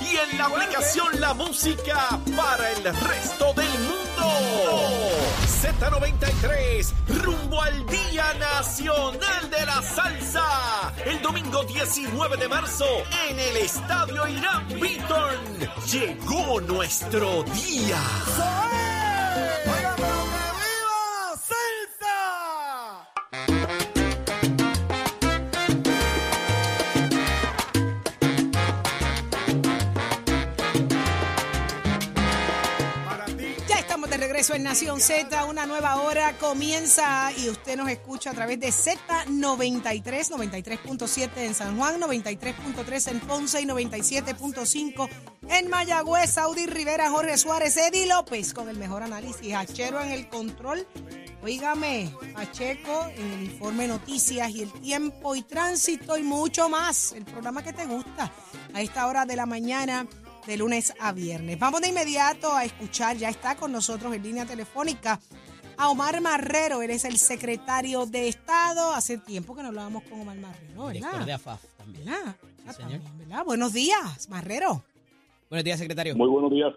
y 0.00 0.16
en 0.16 0.38
la 0.38 0.46
aplicación 0.46 1.20
La 1.20 1.34
Música 1.34 2.18
para 2.36 2.70
el 2.72 2.82
resto 2.84 3.52
del 3.54 3.70
mundo. 3.80 4.00
Z93, 5.62 6.92
rumbo 7.22 7.62
al 7.62 7.86
Día 7.86 8.34
Nacional 8.34 9.50
de 9.50 9.66
la 9.66 9.82
Salsa. 9.82 10.92
El 11.04 11.20
domingo 11.22 11.62
19 11.64 12.36
de 12.36 12.48
marzo 12.48 12.86
en 13.28 13.38
el 13.38 13.56
Estadio 13.58 14.26
Irán 14.26 14.66
Beaton. 14.80 15.36
Llegó 15.90 16.60
nuestro 16.60 17.42
día. 17.44 17.98
Nación 34.62 35.00
Z, 35.00 35.44
una 35.46 35.66
nueva 35.66 36.00
hora 36.02 36.36
comienza 36.38 37.32
y 37.32 37.48
usted 37.48 37.76
nos 37.76 37.88
escucha 37.88 38.30
a 38.30 38.34
través 38.34 38.60
de 38.60 38.68
Z93, 38.68 40.04
93.7 40.04 41.30
en 41.36 41.54
San 41.54 41.76
Juan, 41.78 42.00
93.3 42.00 43.10
en 43.10 43.20
Ponce 43.20 43.60
y 43.60 43.64
97.5 43.64 45.08
en 45.48 45.68
Mayagüez, 45.68 46.30
Saudi 46.30 46.66
Rivera, 46.66 47.10
Jorge 47.10 47.38
Suárez, 47.38 47.76
Eddie 47.76 48.06
López 48.06 48.52
con 48.52 48.68
el 48.68 48.76
mejor 48.76 49.02
análisis, 49.02 49.54
Hachero 49.54 50.00
en 50.00 50.10
el 50.10 50.28
control, 50.28 50.86
oígame, 51.42 52.14
Pacheco 52.34 53.06
en 53.16 53.32
el 53.32 53.42
informe 53.44 53.88
noticias 53.88 54.50
y 54.50 54.62
el 54.62 54.72
tiempo 54.72 55.34
y 55.34 55.42
tránsito 55.42 56.18
y 56.18 56.22
mucho 56.22 56.68
más, 56.68 57.12
el 57.12 57.24
programa 57.24 57.62
que 57.62 57.72
te 57.72 57.86
gusta 57.86 58.32
a 58.74 58.80
esta 58.80 59.06
hora 59.06 59.24
de 59.24 59.36
la 59.36 59.46
mañana 59.46 60.06
de 60.46 60.56
lunes 60.56 60.94
a 61.00 61.12
viernes. 61.12 61.58
Vamos 61.58 61.80
de 61.80 61.88
inmediato 61.88 62.52
a 62.52 62.64
escuchar, 62.64 63.16
ya 63.16 63.28
está 63.28 63.56
con 63.56 63.72
nosotros 63.72 64.14
en 64.14 64.22
línea 64.22 64.46
telefónica 64.46 65.20
a 65.76 65.88
Omar 65.90 66.20
Marrero, 66.20 66.82
él 66.82 66.90
es 66.90 67.04
el 67.04 67.16
secretario 67.16 68.04
de 68.06 68.28
Estado. 68.28 68.92
Hace 68.92 69.18
tiempo 69.18 69.54
que 69.56 69.62
no 69.62 69.68
hablábamos 69.68 70.02
con 70.04 70.20
Omar 70.20 70.36
Marrero, 70.36 70.88
Director 70.88 71.12
de 71.12 71.18
¿verdad? 71.18 71.34
AFAF 71.36 71.64
también. 71.76 72.04
¿Verdad? 72.04 72.36
Ah, 72.66 72.72
señor. 72.72 72.90
también, 73.00 73.18
¿verdad? 73.18 73.44
Buenos 73.44 73.72
días, 73.72 74.28
Marrero. 74.28 74.84
Buenos 75.48 75.64
días, 75.64 75.78
secretario. 75.78 76.14
Muy 76.16 76.28
buenos 76.28 76.50
días. 76.50 76.72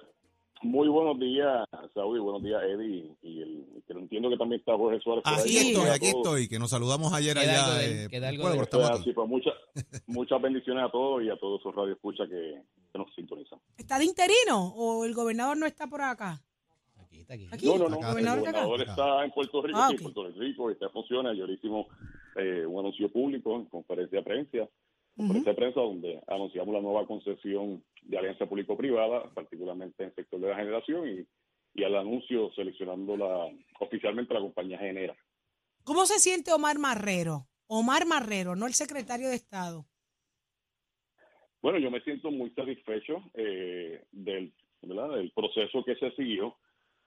Muy 0.61 0.87
buenos 0.87 1.19
días, 1.19 1.67
Saúl, 1.93 2.15
y 2.17 2.21
buenos 2.21 2.41
días, 2.41 2.61
Eddie, 2.63 3.11
y 3.21 3.41
el, 3.41 3.65
que 3.85 3.91
entiendo 3.91 4.29
que 4.29 4.37
también 4.37 4.61
está 4.61 4.77
Jorge 4.77 4.97
Suárez. 5.01 5.23
Aquí 5.27 5.57
ahí. 5.57 5.71
estoy, 5.73 5.89
aquí 5.89 6.05
estoy, 6.07 6.47
que 6.47 6.57
nos 6.57 6.69
saludamos 6.69 7.11
ayer 7.11 7.35
Queda 7.37 7.65
algo 7.65 7.73
allá. 7.73 7.81
del- 7.81 8.05
eh, 8.05 8.07
queda 8.09 8.29
algo 8.29 8.41
pueblo, 8.43 8.55
del- 8.59 8.63
estamos 8.63 8.87
Pues 8.89 8.99
aquí. 9.01 9.09
así, 9.09 9.13
pues, 9.13 9.27
muchas, 9.29 9.53
muchas 10.07 10.41
bendiciones 10.41 10.85
a 10.85 10.89
todos 10.89 11.21
y 11.21 11.29
a 11.29 11.35
todos 11.37 11.59
esos 11.59 11.75
radioescuchas 11.75 12.29
que, 12.29 12.61
que 12.93 12.99
nos 12.99 13.13
sintonizan. 13.15 13.59
¿Está 13.77 13.97
de 13.99 14.05
interino 14.05 14.67
o 14.75 15.03
el 15.03 15.13
gobernador 15.13 15.57
no 15.57 15.65
está 15.65 15.87
por 15.87 16.01
acá? 16.01 16.41
Aquí 17.03 17.19
está, 17.19 17.33
aquí. 17.33 17.47
Aquí. 17.51 17.65
No, 17.65 17.77
no, 17.77 17.89
no. 17.89 17.97
Acá, 17.97 18.09
el 18.19 18.25
gobernador 18.25 18.81
está 18.81 19.25
en 19.25 19.31
Puerto 19.31 19.61
Rico, 19.61 19.79
Ah, 19.81 19.87
sí, 19.89 19.95
ok. 19.95 20.01
Puerto 20.03 20.27
Rico, 20.39 20.69
y 20.69 20.73
está 20.73 20.85
en 20.85 20.91
funciones. 20.91 21.31
Ayer 21.33 21.49
hicimos 21.49 21.87
eh, 22.35 22.65
un 22.65 22.79
anuncio 22.79 23.11
público 23.11 23.55
en 23.55 23.65
conferencia 23.65 24.19
de 24.19 24.23
prensa, 24.23 24.69
conferencia 25.17 25.51
de 25.51 25.57
prensa 25.57 25.79
donde 25.81 26.21
anunciamos 26.27 26.73
la 26.73 26.81
nueva 26.81 27.05
concesión 27.07 27.83
de 28.03 28.17
alianza 28.17 28.45
público-privada, 28.45 29.29
particularmente 29.33 30.03
en 30.03 30.09
el 30.09 30.15
sector 30.15 30.39
de 30.39 30.49
la 30.49 30.55
generación, 30.55 31.07
y, 31.07 31.27
y 31.79 31.83
al 31.83 31.95
anuncio 31.95 32.51
seleccionando 32.53 33.17
la, 33.17 33.49
oficialmente 33.79 34.33
la 34.33 34.39
compañía 34.39 34.77
Genera. 34.77 35.15
¿Cómo 35.83 36.05
se 36.05 36.19
siente 36.19 36.53
Omar 36.53 36.77
Marrero? 36.79 37.47
Omar 37.67 38.05
Marrero, 38.05 38.55
no 38.55 38.67
el 38.67 38.73
secretario 38.73 39.29
de 39.29 39.35
Estado. 39.35 39.85
Bueno, 41.63 41.79
yo 41.79 41.89
me 41.89 42.01
siento 42.01 42.29
muy 42.29 42.49
satisfecho 42.49 43.23
eh, 43.35 44.03
del, 44.11 44.51
¿verdad? 44.81 45.15
del 45.15 45.31
proceso 45.31 45.81
que 45.85 45.95
se 45.95 46.11
siguió, 46.11 46.57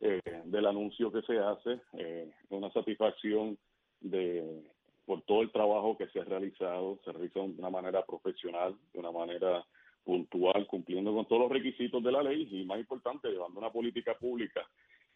eh, 0.00 0.22
del 0.46 0.66
anuncio 0.66 1.12
que 1.12 1.20
se 1.22 1.38
hace, 1.38 1.78
eh, 1.98 2.32
una 2.48 2.72
satisfacción 2.72 3.58
de 4.00 4.64
por 5.04 5.20
todo 5.22 5.42
el 5.42 5.52
trabajo 5.52 5.98
que 5.98 6.08
se 6.08 6.20
ha 6.20 6.24
realizado, 6.24 6.98
se 7.04 7.12
realiza 7.12 7.40
de 7.40 7.54
una 7.58 7.68
manera 7.68 8.02
profesional, 8.06 8.74
de 8.94 8.98
una 8.98 9.12
manera 9.12 9.62
puntual, 10.02 10.66
cumpliendo 10.66 11.14
con 11.14 11.26
todos 11.26 11.42
los 11.42 11.52
requisitos 11.52 12.02
de 12.02 12.12
la 12.12 12.22
ley 12.22 12.48
y 12.50 12.64
más 12.64 12.80
importante, 12.80 13.28
llevando 13.28 13.60
una 13.60 13.70
política 13.70 14.14
pública 14.14 14.66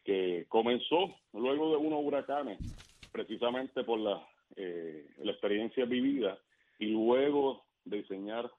que 0.04 0.44
comenzó 0.48 1.16
luego 1.32 1.70
de 1.70 1.76
unos 1.78 2.04
huracanes, 2.04 2.58
precisamente 3.10 3.84
por 3.84 4.00
la, 4.00 4.22
eh, 4.56 5.08
la 5.16 5.32
experiencia 5.32 5.86
vivida 5.86 6.38
y 6.78 6.88
luego 6.88 7.64
diseñar 7.86 8.50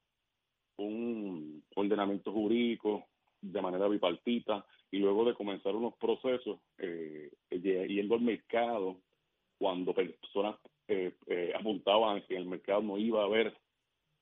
un 0.78 1.64
ordenamiento 1.76 2.32
jurídico 2.32 3.06
de 3.42 3.62
manera 3.62 3.88
bipartita 3.88 4.66
y 4.92 5.00
luego 5.00 5.26
de 5.26 5.34
comenzar 5.34 5.76
unos 5.76 5.96
procesos 5.96 6.60
eh, 6.78 7.32
yendo 7.50 8.16
al 8.16 8.22
mercado 8.22 8.98
cuando 9.58 9.94
personas 9.94 10.56
eh, 10.88 11.14
eh, 11.28 11.54
apuntaban 11.58 12.22
que 12.24 12.36
en 12.36 12.42
el 12.42 12.48
mercado 12.48 12.82
no 12.82 12.98
iba 12.98 13.22
a 13.22 13.26
haber 13.26 13.56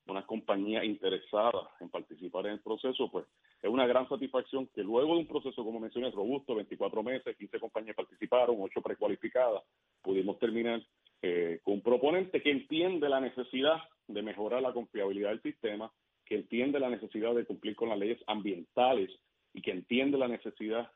una 0.08 0.26
compañía 0.26 0.84
interesada 0.84 1.70
en 1.80 1.90
participar 1.90 2.48
en 2.48 2.54
el 2.54 2.60
proceso, 2.60 3.10
pues 3.12 3.26
es 3.62 3.70
una 3.70 3.88
gran 3.88 4.08
satisfacción 4.08 4.68
que 4.68 4.84
luego 4.84 5.14
de 5.14 5.22
un 5.22 5.28
proceso, 5.28 5.64
como 5.64 5.80
mencioné, 5.80 6.12
robusto, 6.12 6.56
24 6.56 7.04
meses, 7.04 7.38
15 7.38 7.60
compañías 7.60 7.96
participaron, 7.96 8.58
8 8.60 8.81
precualificadas, 8.81 9.64
pudimos 10.02 10.40
terminar 10.40 10.81
eh, 11.22 11.60
con 11.64 11.76
un 11.76 11.81
proponente 11.81 12.42
que 12.42 12.52
entiende 12.52 13.10
la 13.10 13.20
necesidad 13.20 13.78
de 14.08 14.22
mejorar 14.22 14.62
la 14.62 14.74
confiabilidad 14.74 15.30
del 15.30 15.42
sistema, 15.42 15.92
que 16.29 16.35
entiende 16.35 16.79
la 16.79 16.90
necesidad 16.90 17.34
de 17.34 17.45
cumplir 17.45 17.75
con 17.75 17.90
las 17.90 17.97
leyes 17.97 18.19
ambientales 18.28 19.09
y 19.51 19.62
que 19.62 19.72
entiende 19.72 20.17
la 20.17 20.28
necesidad 20.28 20.91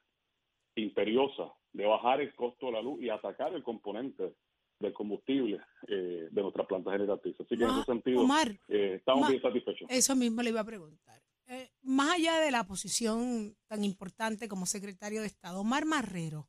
imperiosa 0.75 1.51
de 1.73 1.85
bajar 1.85 2.21
el 2.21 2.33
costo 2.35 2.67
de 2.67 2.73
la 2.73 2.81
luz 2.81 3.01
y 3.01 3.09
atacar 3.09 3.53
el 3.53 3.63
componente 3.63 4.35
del 4.79 4.93
combustible 4.93 5.59
eh, 5.87 6.27
de 6.29 6.41
nuestras 6.41 6.67
plantas 6.67 6.93
generatrices. 6.93 7.41
Así 7.41 7.57
que 7.57 7.63
en 7.63 7.69
ese 7.71 7.83
sentido 7.83 8.21
Omar, 8.21 8.49
eh, 8.67 8.95
estamos 8.97 9.27
bien 9.27 9.41
satisfechos. 9.41 9.89
Eso 9.89 10.15
mismo 10.15 10.43
le 10.43 10.51
iba 10.51 10.61
a 10.61 10.65
preguntar. 10.65 11.19
Eh, 11.47 11.71
más 11.81 12.13
allá 12.13 12.39
de 12.39 12.51
la 12.51 12.63
posición 12.65 13.55
tan 13.67 13.83
importante 13.83 14.47
como 14.47 14.67
secretario 14.67 15.21
de 15.21 15.27
Estado, 15.27 15.59
Omar 15.61 15.85
Marrero, 15.85 16.47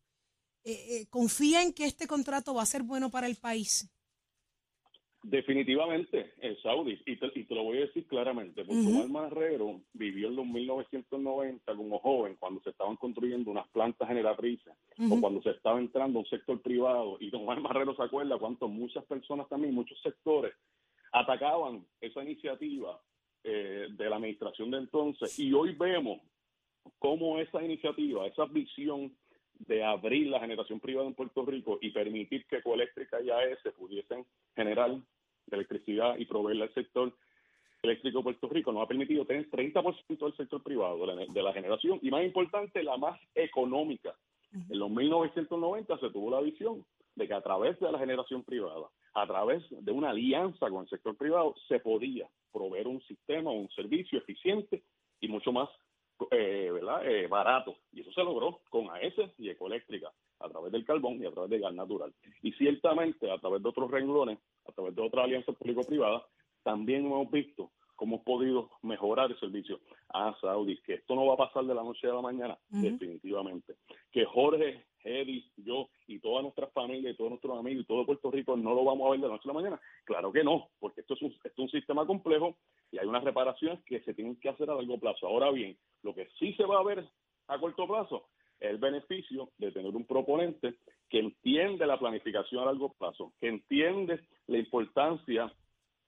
¿confía 1.10 1.62
en 1.62 1.72
que 1.72 1.84
este 1.84 2.06
contrato 2.06 2.54
va 2.54 2.62
a 2.62 2.66
ser 2.66 2.82
bueno 2.82 3.10
para 3.10 3.26
el 3.26 3.36
país? 3.36 3.90
Definitivamente, 5.26 6.34
el 6.42 6.60
Saudi, 6.60 7.00
y 7.06 7.16
te, 7.16 7.32
y 7.34 7.44
te 7.44 7.54
lo 7.54 7.62
voy 7.62 7.78
a 7.78 7.86
decir 7.86 8.06
claramente, 8.06 8.62
porque. 8.62 8.86
Omar 8.86 9.08
Marrero 9.08 9.80
vivió 9.94 10.28
en 10.28 10.36
los 10.36 10.44
1990 10.44 11.74
como 11.74 11.98
joven, 11.98 12.36
cuando 12.38 12.60
se 12.60 12.68
estaban 12.68 12.96
construyendo 12.96 13.50
unas 13.50 13.66
plantas 13.68 14.06
generatrices, 14.06 14.74
o 14.98 15.18
cuando 15.18 15.40
se 15.40 15.52
estaba 15.52 15.80
entrando 15.80 16.18
a 16.18 16.22
un 16.22 16.28
sector 16.28 16.60
privado, 16.60 17.16
y 17.20 17.34
Omar 17.34 17.58
Marrero 17.60 17.96
se 17.96 18.02
acuerda 18.02 18.36
cuánto 18.36 18.68
muchas 18.68 19.02
personas 19.06 19.48
también, 19.48 19.72
muchos 19.72 19.98
sectores, 20.02 20.52
atacaban 21.10 21.86
esa 22.02 22.22
iniciativa 22.22 23.00
eh, 23.44 23.86
de 23.90 24.10
la 24.10 24.16
administración 24.16 24.70
de 24.72 24.76
entonces, 24.76 25.38
y 25.38 25.54
hoy 25.54 25.72
vemos 25.72 26.20
cómo 26.98 27.38
esa 27.38 27.62
iniciativa, 27.62 28.26
esa 28.26 28.44
visión 28.44 29.16
de 29.58 29.82
abrir 29.82 30.26
la 30.26 30.40
generación 30.40 30.80
privada 30.80 31.08
en 31.08 31.14
Puerto 31.14 31.46
Rico 31.46 31.78
y 31.80 31.92
permitir 31.92 32.44
que 32.46 32.56
Ecoeléctrica 32.56 33.22
y 33.22 33.30
AES 33.30 33.60
pudiesen 33.78 34.26
generar 34.54 34.94
electricidad 35.50 36.16
y 36.18 36.26
proveerle 36.26 36.64
al 36.64 36.74
sector 36.74 37.12
eléctrico 37.82 38.18
de 38.18 38.24
Puerto 38.24 38.48
Rico, 38.48 38.72
nos 38.72 38.82
ha 38.82 38.88
permitido 38.88 39.26
tener 39.26 39.50
30% 39.50 40.18
del 40.18 40.36
sector 40.36 40.62
privado 40.62 41.06
de 41.06 41.14
la, 41.14 41.26
de 41.26 41.42
la 41.42 41.52
generación 41.52 41.98
y 42.02 42.10
más 42.10 42.24
importante, 42.24 42.82
la 42.82 42.96
más 42.96 43.20
económica. 43.34 44.14
En 44.52 44.78
los 44.78 44.90
1990 44.90 45.98
se 45.98 46.10
tuvo 46.10 46.30
la 46.30 46.40
visión 46.40 46.84
de 47.16 47.26
que 47.26 47.34
a 47.34 47.42
través 47.42 47.78
de 47.80 47.90
la 47.90 47.98
generación 47.98 48.42
privada, 48.44 48.88
a 49.14 49.26
través 49.26 49.62
de 49.70 49.92
una 49.92 50.10
alianza 50.10 50.70
con 50.70 50.82
el 50.82 50.88
sector 50.88 51.16
privado, 51.16 51.54
se 51.68 51.80
podía 51.80 52.28
proveer 52.52 52.88
un 52.88 53.00
sistema, 53.02 53.50
un 53.50 53.68
servicio 53.70 54.18
eficiente 54.18 54.82
y 55.20 55.28
mucho 55.28 55.52
más 55.52 55.68
eh, 56.30 56.70
¿verdad? 56.72 57.06
Eh, 57.06 57.26
barato. 57.26 57.76
Y 57.92 58.00
eso 58.00 58.12
se 58.12 58.22
logró 58.22 58.60
con 58.70 58.88
AES 58.90 59.14
y 59.38 59.50
Ecoeléctrica, 59.50 60.12
a 60.40 60.48
través 60.48 60.72
del 60.72 60.84
carbón 60.84 61.20
y 61.20 61.26
a 61.26 61.30
través 61.30 61.50
del 61.50 61.60
gas 61.60 61.74
natural. 61.74 62.12
Y 62.42 62.52
ciertamente, 62.52 63.30
a 63.30 63.38
través 63.38 63.62
de 63.62 63.68
otros 63.68 63.90
renglones, 63.90 64.38
través 64.74 64.94
de 64.94 65.02
otras 65.02 65.24
alianzas 65.24 65.56
público-privadas, 65.56 66.22
también 66.62 67.06
hemos 67.06 67.30
visto 67.30 67.70
cómo 67.96 68.16
hemos 68.16 68.24
podido 68.24 68.70
mejorar 68.82 69.30
el 69.30 69.38
servicio 69.38 69.80
a 70.08 70.34
Saudi, 70.40 70.80
que 70.82 70.94
esto 70.94 71.14
no 71.14 71.26
va 71.26 71.34
a 71.34 71.48
pasar 71.48 71.64
de 71.64 71.74
la 71.74 71.82
noche 71.82 72.08
a 72.08 72.14
la 72.14 72.20
mañana, 72.20 72.58
definitivamente. 72.68 73.76
Que 74.10 74.24
Jorge, 74.24 74.84
Eddie, 75.02 75.44
yo 75.56 75.88
y 76.06 76.18
toda 76.18 76.42
nuestra 76.42 76.66
familia 76.68 77.10
y 77.10 77.16
todos 77.16 77.30
nuestros 77.30 77.58
amigos 77.58 77.84
y 77.84 77.86
todo 77.86 78.06
Puerto 78.06 78.30
Rico 78.30 78.56
no 78.56 78.74
lo 78.74 78.84
vamos 78.84 79.06
a 79.06 79.10
ver 79.10 79.20
de 79.20 79.28
la 79.28 79.34
noche 79.34 79.48
a 79.48 79.52
la 79.52 79.60
mañana. 79.60 79.80
Claro 80.04 80.32
que 80.32 80.42
no, 80.42 80.70
porque 80.78 81.02
esto 81.02 81.14
es 81.14 81.22
un, 81.22 81.30
esto 81.32 81.48
es 81.48 81.58
un 81.58 81.68
sistema 81.68 82.06
complejo 82.06 82.56
y 82.90 82.98
hay 82.98 83.06
unas 83.06 83.24
reparaciones 83.24 83.82
que 83.84 84.00
se 84.00 84.14
tienen 84.14 84.36
que 84.36 84.48
hacer 84.48 84.68
a 84.70 84.74
largo 84.74 84.98
plazo. 84.98 85.26
Ahora 85.26 85.50
bien, 85.50 85.76
lo 86.02 86.14
que 86.14 86.28
sí 86.38 86.52
se 86.54 86.64
va 86.64 86.80
a 86.80 86.84
ver 86.84 87.08
a 87.48 87.58
corto 87.58 87.86
plazo 87.86 88.26
es 88.60 88.70
el 88.70 88.78
beneficio 88.78 89.50
de 89.58 89.72
tener 89.72 89.94
un 89.94 90.06
proponente 90.06 90.76
que 91.08 91.20
entiende 91.20 91.86
la 91.86 91.98
planificación 91.98 92.62
a 92.62 92.66
largo 92.66 92.92
plazo, 92.92 93.32
que 93.40 93.48
entiende 93.48 94.20
la 94.46 94.58
importancia 94.58 95.52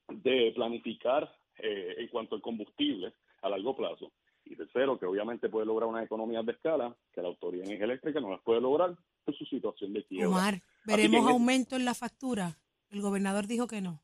de 0.08 0.52
planificar 0.54 1.32
eh, 1.58 1.94
en 1.98 2.08
cuanto 2.08 2.34
al 2.34 2.43
combustible 2.43 3.12
a 3.43 3.48
largo 3.48 3.76
plazo. 3.76 4.12
Y 4.44 4.54
tercero, 4.54 4.98
que 4.98 5.06
obviamente 5.06 5.48
puede 5.48 5.66
lograr 5.66 5.88
una 5.88 6.04
economía 6.04 6.43
de 6.43 6.52
escala, 6.52 6.94
que 7.12 7.20
la 7.20 7.28
Autoridad 7.28 7.64
de 7.64 7.70
Energía 7.70 7.87
Eléctrica 7.87 8.20
no 8.20 8.31
las 8.31 8.40
puede 8.43 8.60
lograr 8.60 8.96
en 9.26 9.34
su 9.34 9.44
situación 9.46 9.92
de 9.92 10.04
quiebra. 10.04 10.28
Omar, 10.28 10.62
¿veremos 10.84 11.28
aumento 11.28 11.75
en 11.75 11.84
la 11.84 11.94
factura? 11.94 12.56
El 12.90 13.00
gobernador 13.00 13.46
dijo 13.46 13.66
que 13.66 13.81
no. 13.81 14.00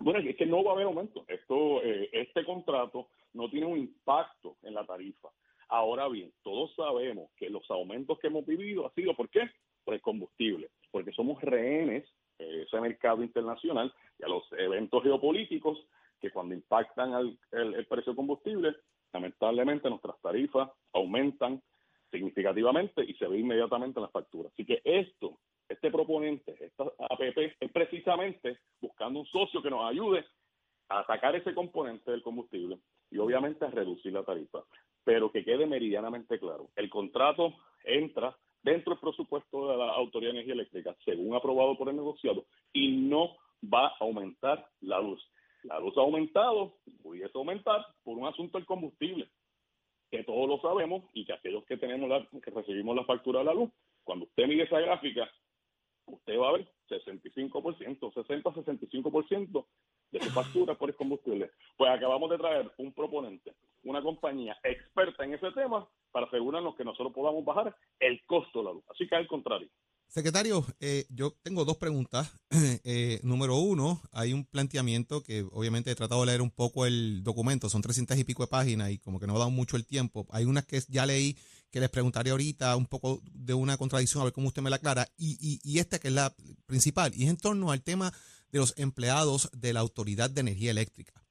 Bueno, 0.00 0.20
es 0.20 0.36
que 0.36 0.46
no 0.46 0.64
va 0.64 0.72
a 0.72 0.74
haber 0.74 0.86
aumento. 0.86 1.24
Esto, 1.28 1.82
eh, 1.82 2.08
este 2.12 2.44
contrato 2.44 3.08
no 3.34 3.48
tiene 3.50 3.66
un 3.66 3.78
impacto 3.78 4.56
en 4.62 4.74
la 4.74 4.84
tarifa. 4.84 5.28
Ahora 5.68 6.08
bien, 6.08 6.32
todos 6.42 6.74
sabemos 6.74 7.30
que 7.36 7.50
los 7.50 7.68
aumentos 7.70 8.18
que 8.18 8.28
hemos 8.28 8.46
vivido 8.46 8.86
ha 8.86 8.92
sido 8.92 9.14
¿por 9.14 9.28
qué? 9.28 9.50
Por 9.84 9.94
el 9.94 10.00
combustible, 10.00 10.70
porque 10.90 11.12
somos 11.12 11.40
rehenes 11.42 12.08
de 12.38 12.62
ese 12.62 12.80
mercado 12.80 13.22
internacional 13.22 13.92
y 14.18 14.24
a 14.24 14.28
los 14.28 14.44
eventos 14.52 15.02
geopolíticos 15.02 15.86
que 16.20 16.30
cuando 16.30 16.54
impactan 16.54 17.12
al, 17.12 17.38
el, 17.52 17.86
precio 17.86 18.12
del 18.12 18.16
combustible, 18.16 18.76
lamentablemente 19.12 19.90
nuestras 19.90 20.20
tarifas 20.20 20.70
aumentan 20.92 21.62
significativamente 22.10 23.04
y 23.04 23.14
se 23.14 23.26
ve 23.26 23.38
inmediatamente 23.38 23.98
en 23.98 24.04
las 24.04 24.12
facturas. 24.12 24.52
Así 24.52 24.64
que 24.64 24.80
esto, 24.84 25.38
este 25.68 25.90
proponente, 25.90 26.56
esta 26.60 26.84
APP, 26.84 27.54
es 27.60 27.72
precisamente 27.72 28.58
buscando 28.80 29.20
un 29.20 29.26
socio 29.26 29.62
que 29.62 29.70
nos 29.70 29.84
ayude 29.84 30.24
a 30.88 31.04
sacar 31.06 31.34
ese 31.34 31.54
componente 31.54 32.10
del 32.10 32.22
combustible 32.22 32.78
y 33.10 33.18
obviamente 33.18 33.64
a 33.64 33.70
reducir 33.70 34.12
la 34.12 34.24
tarifa. 34.24 34.62
Pero 35.04 35.30
que 35.30 35.44
quede 35.44 35.66
meridianamente 35.66 36.38
claro, 36.38 36.70
el 36.76 36.88
contrato 36.88 37.54
entra 37.84 38.36
dentro 38.62 38.94
del 38.94 39.00
presupuesto 39.00 39.68
de 39.68 39.76
la 39.76 39.92
Autoridad 39.92 40.32
de 40.32 40.38
Energía 40.38 40.54
Eléctrica, 40.54 40.96
según 41.04 41.34
aprobado 41.34 41.76
por 41.76 41.90
el 41.90 41.96
negociado, 41.96 42.46
y 42.72 42.92
no 42.92 43.36
va 43.62 43.88
a 43.88 43.96
aumentar 44.00 44.66
la 44.80 45.00
luz. 45.00 45.22
La 45.62 45.78
luz 45.78 45.96
ha 45.96 46.00
aumentado, 46.00 46.76
pudiese 47.02 47.32
aumentar 47.34 47.86
por 48.02 48.16
un 48.16 48.26
asunto 48.26 48.58
del 48.58 48.66
combustible, 48.66 49.28
que 50.10 50.24
todos 50.24 50.48
lo 50.48 50.60
sabemos 50.60 51.04
y 51.12 51.24
que 51.24 51.32
aquellos 51.32 51.64
que 51.64 51.76
tenemos 51.76 52.08
la, 52.08 52.26
que 52.40 52.50
recibimos 52.50 52.96
la 52.96 53.04
factura 53.04 53.40
de 53.40 53.46
la 53.46 53.54
luz, 53.54 53.70
cuando 54.02 54.26
usted 54.26 54.46
mide 54.46 54.64
esa 54.64 54.80
gráfica, 54.80 55.30
usted 56.06 56.38
va 56.38 56.50
a 56.50 56.52
ver 56.52 56.68
65%, 56.88 57.98
60-65% 57.98 59.66
de 60.10 60.20
su 60.20 60.30
factura 60.30 60.74
por 60.74 60.90
el 60.90 60.96
combustible. 60.96 61.50
Pues 61.76 61.90
acabamos 61.90 62.30
de 62.30 62.38
traer 62.38 62.70
un 62.78 62.92
proponente, 62.92 63.54
una 63.84 64.02
compañía 64.02 64.56
experta 64.62 65.24
en 65.24 65.34
ese 65.34 65.50
tema 65.52 65.88
para 66.10 66.26
asegurarnos 66.26 66.76
que 66.76 66.84
nosotros 66.84 67.12
podamos 67.12 67.44
bajar 67.44 67.76
el 68.00 68.20
costo 68.26 68.60
de 68.60 68.64
la 68.64 68.72
luz. 68.72 68.84
Así 68.88 69.06
que 69.06 69.16
al 69.16 69.26
contrario. 69.26 69.68
Secretario, 70.08 70.64
eh, 70.78 71.06
yo 71.08 71.32
tengo 71.42 71.64
dos 71.64 71.76
preguntas. 71.76 72.32
Eh, 72.86 73.18
número 73.22 73.56
uno, 73.56 74.02
hay 74.12 74.34
un 74.34 74.44
planteamiento 74.44 75.22
que 75.22 75.42
obviamente 75.52 75.90
he 75.90 75.94
tratado 75.94 76.20
de 76.20 76.26
leer 76.26 76.42
un 76.42 76.50
poco 76.50 76.84
el 76.84 77.24
documento, 77.24 77.70
son 77.70 77.80
300 77.80 78.18
y 78.18 78.24
pico 78.24 78.42
de 78.42 78.48
páginas 78.48 78.90
y 78.90 78.98
como 78.98 79.18
que 79.18 79.26
no 79.26 79.34
ha 79.34 79.38
dado 79.38 79.50
mucho 79.50 79.76
el 79.76 79.86
tiempo. 79.86 80.26
Hay 80.30 80.44
unas 80.44 80.66
que 80.66 80.80
ya 80.88 81.06
leí 81.06 81.36
que 81.70 81.80
les 81.80 81.88
preguntaré 81.88 82.30
ahorita 82.30 82.76
un 82.76 82.86
poco 82.86 83.20
de 83.32 83.54
una 83.54 83.78
contradicción, 83.78 84.20
a 84.20 84.24
ver 84.24 84.34
cómo 84.34 84.48
usted 84.48 84.60
me 84.60 84.70
la 84.70 84.76
aclara. 84.76 85.06
Y, 85.16 85.38
y, 85.40 85.60
y 85.64 85.78
esta 85.78 85.98
que 85.98 86.08
es 86.08 86.14
la 86.14 86.34
principal, 86.66 87.12
y 87.16 87.24
es 87.24 87.30
en 87.30 87.38
torno 87.38 87.72
al 87.72 87.82
tema 87.82 88.12
de 88.52 88.58
los 88.58 88.78
empleados 88.78 89.50
de 89.52 89.72
la 89.72 89.80
Autoridad 89.80 90.30
de 90.30 90.42
Energía 90.42 90.70
Eléctrica. 90.70 91.23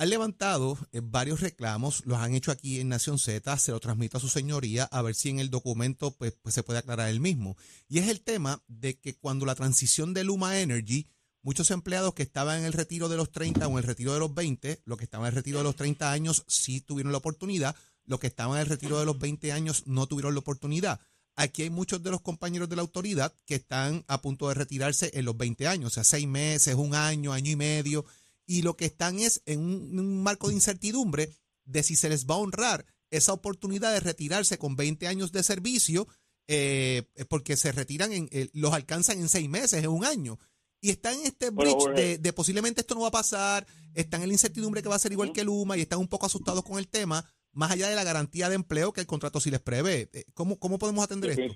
Han 0.00 0.08
levantado 0.08 0.78
eh, 0.92 1.02
varios 1.04 1.40
reclamos, 1.40 2.06
los 2.06 2.16
han 2.16 2.34
hecho 2.34 2.50
aquí 2.50 2.80
en 2.80 2.88
Nación 2.88 3.18
Z, 3.18 3.58
se 3.58 3.70
lo 3.70 3.80
transmito 3.80 4.16
a 4.16 4.20
su 4.20 4.30
señoría 4.30 4.84
a 4.84 5.02
ver 5.02 5.14
si 5.14 5.28
en 5.28 5.40
el 5.40 5.50
documento 5.50 6.12
pues, 6.12 6.32
pues, 6.40 6.54
se 6.54 6.62
puede 6.62 6.78
aclarar 6.78 7.10
el 7.10 7.20
mismo. 7.20 7.54
Y 7.86 7.98
es 7.98 8.08
el 8.08 8.22
tema 8.22 8.62
de 8.66 8.98
que 8.98 9.18
cuando 9.18 9.44
la 9.44 9.54
transición 9.54 10.14
de 10.14 10.24
Luma 10.24 10.58
Energy, 10.58 11.06
muchos 11.42 11.70
empleados 11.70 12.14
que 12.14 12.22
estaban 12.22 12.60
en 12.60 12.64
el 12.64 12.72
retiro 12.72 13.10
de 13.10 13.18
los 13.18 13.30
30 13.30 13.68
o 13.68 13.72
en 13.72 13.76
el 13.76 13.84
retiro 13.84 14.14
de 14.14 14.20
los 14.20 14.32
20, 14.32 14.80
los 14.86 14.96
que 14.96 15.04
estaban 15.04 15.26
en 15.26 15.32
el 15.32 15.36
retiro 15.36 15.58
de 15.58 15.64
los 15.64 15.76
30 15.76 16.10
años 16.10 16.44
sí 16.48 16.80
tuvieron 16.80 17.12
la 17.12 17.18
oportunidad, 17.18 17.76
los 18.06 18.20
que 18.20 18.28
estaban 18.28 18.56
en 18.56 18.62
el 18.62 18.68
retiro 18.68 18.98
de 18.98 19.04
los 19.04 19.18
20 19.18 19.52
años 19.52 19.82
no 19.84 20.06
tuvieron 20.06 20.32
la 20.32 20.40
oportunidad. 20.40 20.98
Aquí 21.36 21.60
hay 21.60 21.70
muchos 21.70 22.02
de 22.02 22.10
los 22.10 22.22
compañeros 22.22 22.70
de 22.70 22.76
la 22.76 22.82
autoridad 22.82 23.34
que 23.44 23.56
están 23.56 24.02
a 24.08 24.22
punto 24.22 24.48
de 24.48 24.54
retirarse 24.54 25.10
en 25.12 25.26
los 25.26 25.36
20 25.36 25.68
años, 25.68 25.92
o 25.92 25.94
sea, 25.94 26.04
seis 26.04 26.26
meses, 26.26 26.74
un 26.74 26.94
año, 26.94 27.34
año 27.34 27.50
y 27.50 27.56
medio 27.56 28.06
y 28.50 28.62
lo 28.62 28.74
que 28.76 28.86
están 28.86 29.20
es 29.20 29.44
en 29.46 29.60
un, 29.60 30.24
marco 30.24 30.48
de 30.48 30.54
incertidumbre 30.54 31.28
de 31.64 31.84
si 31.84 31.94
se 31.94 32.08
les 32.08 32.26
va 32.26 32.34
a 32.34 32.38
honrar 32.38 32.84
esa 33.08 33.32
oportunidad 33.32 33.92
de 33.92 34.00
retirarse 34.00 34.58
con 34.58 34.74
20 34.74 35.06
años 35.06 35.30
de 35.30 35.44
servicio, 35.44 36.08
eh, 36.48 37.04
porque 37.28 37.56
se 37.56 37.70
retiran, 37.70 38.12
en, 38.12 38.28
eh, 38.32 38.48
los 38.52 38.72
alcanzan 38.72 39.20
en 39.20 39.28
seis 39.28 39.48
meses, 39.48 39.84
en 39.84 39.90
un 39.90 40.04
año. 40.04 40.36
Y 40.80 40.90
están 40.90 41.14
en 41.20 41.26
este 41.26 41.50
bridge 41.50 42.18
de, 42.20 42.32
posiblemente 42.32 42.80
esto 42.80 42.96
no 42.96 43.02
va 43.02 43.08
a 43.08 43.12
pasar, 43.12 43.68
están 43.94 44.22
en 44.22 44.28
la 44.28 44.34
incertidumbre 44.34 44.82
que 44.82 44.88
va 44.88 44.96
a 44.96 45.00
ser 45.00 45.12
igual 45.12 45.32
que 45.32 45.44
Luma 45.44 45.76
y 45.76 45.82
están 45.82 46.00
un 46.00 46.08
poco 46.08 46.26
asustados 46.26 46.64
con 46.64 46.76
el 46.76 46.88
tema, 46.88 47.24
más 47.52 47.70
allá 47.70 47.88
de 47.88 47.94
la 47.94 48.02
garantía 48.02 48.48
de 48.48 48.56
empleo 48.56 48.92
que 48.92 49.00
el 49.00 49.06
contrato 49.06 49.38
sí 49.38 49.52
les 49.52 49.60
prevé. 49.60 50.08
Eh, 50.12 50.24
¿Cómo, 50.34 50.58
cómo 50.58 50.76
podemos 50.76 51.04
atender 51.04 51.30
esto? 51.30 51.54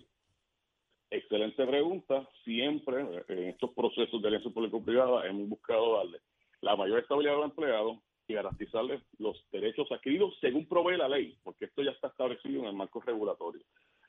Excelente 1.10 1.66
pregunta. 1.66 2.28
Siempre 2.44 3.00
en 3.26 3.48
estos 3.48 3.72
procesos 3.72 4.22
de 4.22 4.28
alianza 4.28 4.50
público-privada 4.50 5.26
hemos 5.26 5.48
buscado 5.48 5.96
darle 5.96 6.20
la 6.64 6.76
mayor 6.76 6.98
estabilidad 7.00 7.34
de 7.34 7.40
los 7.42 7.50
empleados 7.50 7.98
y 8.26 8.34
garantizarles 8.34 9.02
los 9.18 9.36
derechos 9.52 9.86
adquiridos 9.92 10.34
según 10.40 10.66
provee 10.66 10.96
la 10.96 11.08
ley, 11.08 11.36
porque 11.42 11.66
esto 11.66 11.82
ya 11.82 11.90
está 11.90 12.08
establecido 12.08 12.60
en 12.60 12.68
el 12.68 12.72
marco 12.72 13.00
regulatorio. 13.00 13.62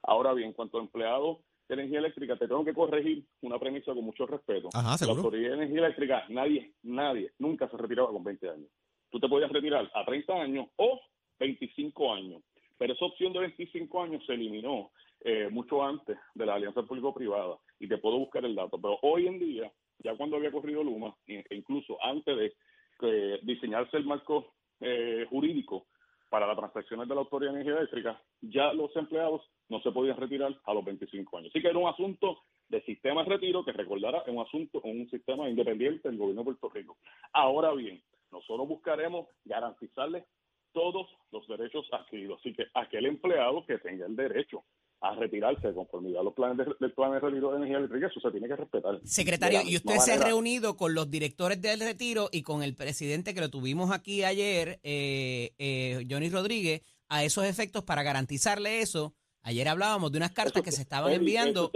Ahora 0.04 0.34
bien, 0.34 0.50
en 0.50 0.54
cuanto 0.54 0.78
a 0.78 0.82
empleados 0.82 1.40
de 1.68 1.74
energía 1.74 2.00
eléctrica, 2.00 2.38
te 2.38 2.48
tengo 2.48 2.64
que 2.64 2.74
corregir 2.74 3.26
una 3.42 3.60
premisa 3.60 3.94
con 3.94 4.06
mucho 4.06 4.26
respeto. 4.26 4.70
Ajá, 4.74 5.06
la 5.06 5.12
autoridad 5.12 5.50
de 5.50 5.56
energía 5.56 5.80
eléctrica, 5.80 6.26
nadie, 6.30 6.74
nadie, 6.84 7.34
nunca 7.40 7.68
se 7.70 7.76
retiraba 7.76 8.10
con 8.10 8.24
20 8.24 8.50
años. 8.50 8.70
Tú 9.10 9.20
te 9.20 9.28
podías 9.28 9.52
retirar 9.52 9.92
a 9.94 10.06
30 10.06 10.34
años 10.34 10.68
o 10.78 11.02
25 11.40 12.14
años, 12.14 12.42
pero 12.78 12.94
esa 12.94 13.06
opción 13.06 13.34
de 13.34 13.40
25 13.40 14.02
años 14.02 14.24
se 14.26 14.34
eliminó 14.34 14.92
eh, 15.22 15.50
mucho 15.52 15.84
antes 15.84 16.18
de 16.34 16.46
la 16.46 16.56
alianza 16.56 16.84
público-privada 16.84 17.58
y 17.80 17.88
te 17.90 17.98
puedo 17.98 18.18
buscar 18.18 18.46
el 18.46 18.56
dato, 18.56 18.80
pero 18.80 18.98
hoy 19.02 19.28
en 19.28 19.40
día 19.40 19.72
ya 20.06 20.16
cuando 20.16 20.38
había 20.38 20.52
corrido 20.52 20.84
Luma, 20.84 21.16
e 21.26 21.44
incluso 21.52 21.98
antes 22.04 22.38
de 22.38 23.40
diseñarse 23.42 23.98
el 23.98 24.06
marco 24.06 24.54
eh, 24.80 25.26
jurídico 25.30 25.88
para 26.30 26.48
las 26.48 26.58
transacciones 26.58 27.08
de 27.08 27.16
la 27.16 27.22
Autoridad 27.22 27.52
de 27.52 27.62
Energía 27.62 27.80
Eléctrica, 27.80 28.22
ya 28.42 28.72
los 28.74 28.96
empleados 28.96 29.42
no 29.68 29.82
se 29.82 29.92
podían 29.92 30.18
retirar 30.18 30.56
a 30.64 30.74
los 30.74 30.86
25 30.86 31.38
años. 31.38 31.50
Así 31.50 31.62
que 31.62 31.70
era 31.70 31.80
un 31.80 31.88
asunto 31.88 32.44
de 32.70 32.82
sistema 32.84 33.24
de 33.24 33.30
retiro 33.30 33.66
que 33.66 33.72
recordara 33.72 34.24
un 34.28 34.40
asunto, 34.40 34.80
un 34.84 35.10
sistema 35.10 35.50
independiente 35.50 36.08
del 36.08 36.18
gobierno 36.18 36.42
de 36.42 36.46
Puerto 36.46 36.70
Rico. 36.70 36.98
Ahora 37.34 37.74
bien, 37.74 38.02
nosotros 38.32 38.68
buscaremos 38.68 39.28
garantizarles 39.44 40.26
todos 40.72 41.08
los 41.32 41.48
derechos 41.48 41.88
adquiridos. 41.92 42.40
Así 42.40 42.54
que 42.54 42.66
aquel 42.74 43.06
empleado 43.06 43.66
que 43.66 43.78
tenga 43.80 44.06
el 44.06 44.16
derecho 44.16 44.64
a 45.02 45.16
retirarse 45.16 45.68
de 45.68 45.74
conformidad 45.74 46.22
a 46.22 46.24
los 46.24 46.34
planes 46.34 46.58
de, 46.58 46.74
del 46.80 46.94
plan 46.94 47.12
de 47.12 47.20
retiro 47.20 47.52
de 47.52 47.58
energía 47.58 47.78
eléctrica, 47.78 48.08
eso 48.08 48.20
se 48.20 48.32
tiene 48.32 48.48
que 48.48 48.56
respetar. 48.56 49.00
Secretario, 49.04 49.62
¿y 49.64 49.76
usted 49.76 49.98
se 49.98 50.14
ha 50.14 50.24
reunido 50.24 50.76
con 50.78 50.94
los 50.94 51.10
directores 51.12 51.62
del 51.62 51.80
retiro 51.80 52.30
y 52.32 52.42
con 52.42 52.64
el 52.64 52.76
presidente 52.76 53.34
que 53.34 53.42
lo 53.42 53.50
tuvimos 53.50 53.92
aquí 53.92 54.24
ayer, 54.24 54.80
eh, 54.84 55.52
eh, 55.58 56.06
Johnny 56.10 56.30
Rodríguez, 56.30 56.82
a 57.10 57.24
esos 57.24 57.46
efectos 57.46 57.84
para 57.84 58.04
garantizarle 58.04 58.82
eso? 58.82 59.14
Ayer 59.44 59.68
hablábamos 59.68 60.12
de 60.12 60.18
unas 60.18 60.32
cartas 60.32 60.64
que 60.64 60.72
se 60.72 60.82
estaban 60.82 61.14
enviando 61.14 61.72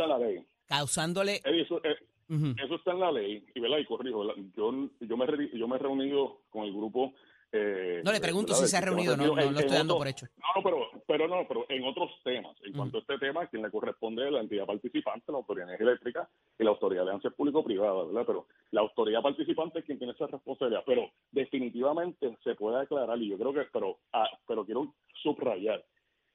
causándole... 0.66 1.42
eso, 1.46 1.82
eso, 1.84 2.76
está 2.76 2.92
en 2.92 3.00
la 3.00 3.12
ley, 3.12 3.46
y, 3.54 3.60
¿verdad? 3.60 3.78
y 3.80 3.86
corrijo, 3.86 4.24
yo, 4.56 4.72
yo, 5.00 5.18
me, 5.18 5.50
yo 5.54 5.68
me 5.68 5.76
he 5.76 5.80
reunido 5.80 6.42
con 6.50 6.64
el 6.64 6.74
grupo 6.74 7.14
eh, 7.52 8.02
no 8.04 8.12
le 8.12 8.20
pregunto 8.20 8.54
si 8.54 8.68
se 8.68 8.78
ha 8.78 8.82
reunido, 8.82 9.18
no, 9.18 9.26
no, 9.28 9.36
lo 9.36 9.60
estoy 9.60 9.78
dando 9.78 9.98
por 9.98 10.08
hecho. 10.08 10.28
No, 10.38 10.62
pero, 10.64 10.90
pero 11.08 11.28
no, 11.28 11.48
pero 11.48 11.66
en 11.70 11.84
otros 11.84 12.12
temas. 12.24 12.56
En 12.64 12.74
cuanto 12.74 12.98
a 12.98 13.02
este 13.02 13.18
tema, 13.18 13.48
quien 13.48 13.64
le 13.64 13.72
corresponde 13.72 14.26
es 14.26 14.32
la 14.32 14.42
entidad 14.42 14.66
participante, 14.66 15.32
la 15.32 15.40
Autoridad 15.40 15.82
Eléctrica 15.82 16.30
y 16.60 16.64
la 16.64 16.70
Autoridad 16.70 17.04
de 17.04 17.10
Alianzas 17.10 17.34
Público-Privada, 17.34 18.06
¿verdad? 18.06 18.24
Pero 18.28 18.48
la 18.72 18.82
autoridad 18.82 19.22
participante 19.22 19.80
es 19.80 19.86
quien 19.86 19.98
tiene 19.98 20.14
esa 20.14 20.28
responsabilidad. 20.28 20.84
Pero 20.86 21.10
definitivamente 21.32 22.38
se 22.44 22.54
puede 22.54 22.82
aclarar, 22.82 23.18
y 23.20 23.30
yo 23.30 23.38
creo 23.38 23.54
que, 23.54 23.66
pero, 23.74 23.98
ah, 24.14 24.30
pero 24.48 24.64
quiero 24.64 24.94
subrayar, 25.24 25.84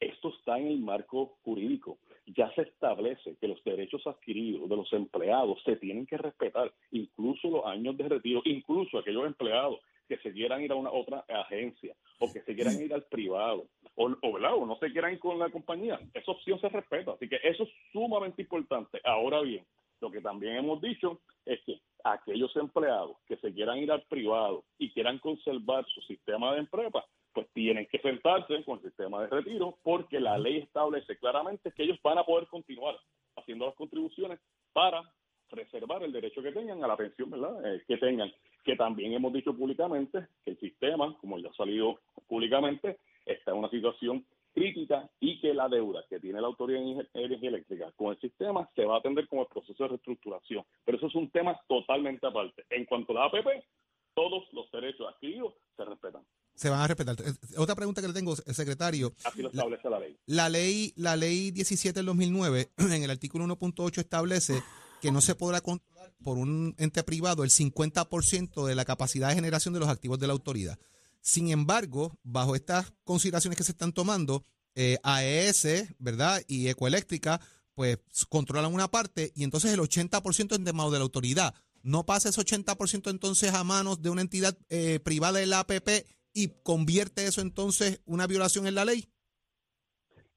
esto 0.00 0.30
está 0.30 0.58
en 0.58 0.66
el 0.66 0.80
marco 0.80 1.36
jurídico. 1.44 1.98
Ya 2.26 2.52
se 2.54 2.62
establece 2.62 3.36
que 3.40 3.48
los 3.48 3.62
derechos 3.62 4.04
adquiridos 4.06 4.68
de 4.68 4.76
los 4.76 4.92
empleados 4.92 5.62
se 5.64 5.76
tienen 5.76 6.06
que 6.06 6.18
respetar, 6.18 6.72
incluso 6.90 7.48
los 7.48 7.66
años 7.66 7.96
de 7.96 8.08
retiro, 8.08 8.42
incluso 8.44 8.98
aquellos 8.98 9.26
empleados 9.26 9.78
que 10.08 10.18
se 10.18 10.32
quieran 10.32 10.62
ir 10.62 10.72
a 10.72 10.76
una 10.76 10.90
otra 10.90 11.24
agencia 11.28 11.94
o 12.18 12.32
que 12.32 12.42
se 12.42 12.54
quieran 12.54 12.80
ir 12.80 12.92
al 12.92 13.04
privado 13.04 13.66
o, 13.96 14.06
o, 14.06 14.66
no 14.66 14.76
se 14.78 14.90
quieran 14.90 15.12
ir 15.12 15.18
con 15.18 15.38
la 15.38 15.50
compañía. 15.50 16.00
Esa 16.12 16.32
opción 16.32 16.60
se 16.60 16.68
respeta. 16.68 17.12
Así 17.12 17.28
que 17.28 17.38
eso 17.42 17.62
es 17.64 17.70
sumamente 17.92 18.42
importante. 18.42 19.00
Ahora 19.04 19.40
bien, 19.40 19.64
lo 20.00 20.10
que 20.10 20.20
también 20.20 20.56
hemos 20.56 20.80
dicho 20.80 21.20
es 21.46 21.60
que 21.64 21.80
aquellos 22.02 22.54
empleados 22.56 23.16
que 23.26 23.36
se 23.36 23.52
quieran 23.52 23.78
ir 23.78 23.90
al 23.90 24.02
privado 24.02 24.64
y 24.78 24.90
quieran 24.90 25.18
conservar 25.18 25.86
su 25.86 26.00
sistema 26.02 26.52
de 26.52 26.60
empresa, 26.60 27.04
pues 27.32 27.48
tienen 27.52 27.86
que 27.86 27.98
sentarse 27.98 28.62
con 28.64 28.78
el 28.78 28.84
sistema 28.84 29.22
de 29.22 29.28
retiro 29.28 29.78
porque 29.82 30.20
la 30.20 30.38
ley 30.38 30.58
establece 30.58 31.16
claramente 31.18 31.72
que 31.72 31.84
ellos 31.84 31.98
van 32.02 32.18
a 32.18 32.24
poder 32.24 32.46
continuar 32.48 32.96
haciendo 33.36 33.66
las 33.66 33.74
contribuciones 33.74 34.38
para 34.72 35.02
reservar 35.50 36.02
el 36.02 36.12
derecho 36.12 36.42
que 36.42 36.52
tengan 36.52 36.82
a 36.82 36.88
la 36.88 36.96
pensión, 36.96 37.30
¿verdad? 37.30 37.74
Eh, 37.74 37.82
que 37.86 37.96
tengan. 37.98 38.32
Que 38.64 38.76
también 38.76 39.12
hemos 39.12 39.32
dicho 39.32 39.54
públicamente 39.54 40.26
que 40.44 40.52
el 40.52 40.58
sistema, 40.58 41.16
como 41.20 41.38
ya 41.38 41.50
ha 41.50 41.54
salido 41.54 42.00
públicamente, 42.28 42.98
está 43.26 43.52
en 43.52 43.58
una 43.58 43.70
situación 43.70 44.24
crítica 44.54 45.10
y 45.20 45.40
que 45.40 45.52
la 45.52 45.68
deuda 45.68 46.04
que 46.08 46.20
tiene 46.20 46.40
la 46.40 46.46
Autoridad 46.46 46.80
de 46.80 47.08
Energía 47.14 47.48
Eléctrica 47.48 47.92
con 47.96 48.12
el 48.12 48.20
sistema 48.20 48.68
se 48.74 48.84
va 48.84 48.96
a 48.96 48.98
atender 48.98 49.28
como 49.28 49.42
el 49.42 49.48
proceso 49.48 49.82
de 49.82 49.88
reestructuración. 49.90 50.64
Pero 50.84 50.98
eso 50.98 51.08
es 51.08 51.14
un 51.14 51.30
tema 51.30 51.60
totalmente 51.68 52.26
aparte. 52.26 52.64
En 52.70 52.84
cuanto 52.84 53.12
a 53.12 53.20
la 53.20 53.24
APP, 53.26 53.64
todos 54.14 54.44
los 54.52 54.70
derechos 54.70 55.06
adquiridos 55.08 55.54
se 55.76 55.84
respetan. 55.84 56.22
Se 56.54 56.70
van 56.70 56.80
a 56.80 56.86
respetar. 56.86 57.16
Eh, 57.20 57.32
otra 57.58 57.74
pregunta 57.74 58.00
que 58.00 58.06
le 58.06 58.14
tengo, 58.14 58.36
secretario. 58.36 59.12
Así 59.24 59.42
lo 59.42 59.48
establece 59.48 59.90
la, 59.90 59.98
ley. 59.98 60.16
La 60.26 60.48
ley, 60.48 60.92
la 60.96 61.16
ley 61.16 61.50
17 61.50 61.98
del 61.98 62.06
2009, 62.06 62.70
en 62.78 63.02
el 63.02 63.10
artículo 63.10 63.44
1.8 63.44 63.98
establece 63.98 64.62
que 65.04 65.12
no 65.12 65.20
se 65.20 65.34
podrá 65.34 65.60
controlar 65.60 66.14
por 66.22 66.38
un 66.38 66.74
ente 66.78 67.02
privado 67.02 67.44
el 67.44 67.50
50% 67.50 68.64
de 68.64 68.74
la 68.74 68.86
capacidad 68.86 69.28
de 69.28 69.34
generación 69.34 69.74
de 69.74 69.80
los 69.80 69.90
activos 69.90 70.18
de 70.18 70.26
la 70.26 70.32
autoridad. 70.32 70.78
Sin 71.20 71.50
embargo, 71.50 72.18
bajo 72.22 72.56
estas 72.56 72.94
consideraciones 73.04 73.58
que 73.58 73.64
se 73.64 73.72
están 73.72 73.92
tomando, 73.92 74.46
eh, 74.74 74.96
AES, 75.02 75.94
¿verdad? 75.98 76.42
Y 76.48 76.68
Ecoeléctrica, 76.68 77.38
pues 77.74 77.98
controlan 78.30 78.72
una 78.72 78.90
parte 78.90 79.30
y 79.34 79.44
entonces 79.44 79.74
el 79.74 79.80
80% 79.80 80.52
es 80.52 80.64
de 80.64 80.72
de 80.72 80.72
la 80.72 81.04
autoridad. 81.04 81.54
¿No 81.82 82.06
pasa 82.06 82.30
ese 82.30 82.40
80% 82.40 83.10
entonces 83.10 83.52
a 83.52 83.62
manos 83.62 84.00
de 84.00 84.08
una 84.08 84.22
entidad 84.22 84.56
eh, 84.70 85.00
privada 85.00 85.38
de 85.38 85.44
la 85.44 85.60
APP 85.60 86.06
y 86.32 86.48
convierte 86.62 87.26
eso 87.26 87.42
entonces 87.42 88.00
una 88.06 88.26
violación 88.26 88.66
en 88.66 88.74
la 88.74 88.86
ley? 88.86 89.06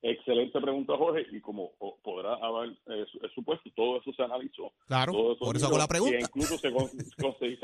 Excelente 0.02 0.62
pregunta, 0.62 0.96
Jorge, 0.96 1.26
y 1.32 1.42
como 1.42 1.72
podrá 2.04 2.36
haber 2.36 2.78
eh, 2.88 3.06
supuesto, 3.34 3.70
todo 3.76 4.00
eso 4.00 4.14
se 4.14 4.22
analizó. 4.22 4.72
Claro, 4.86 5.36
por 5.40 5.56
eso 5.56 5.68
hago 5.68 5.78
la 5.78 5.88
pregunta. 5.88 6.20
incluso 6.20 6.58
se, 6.58 6.72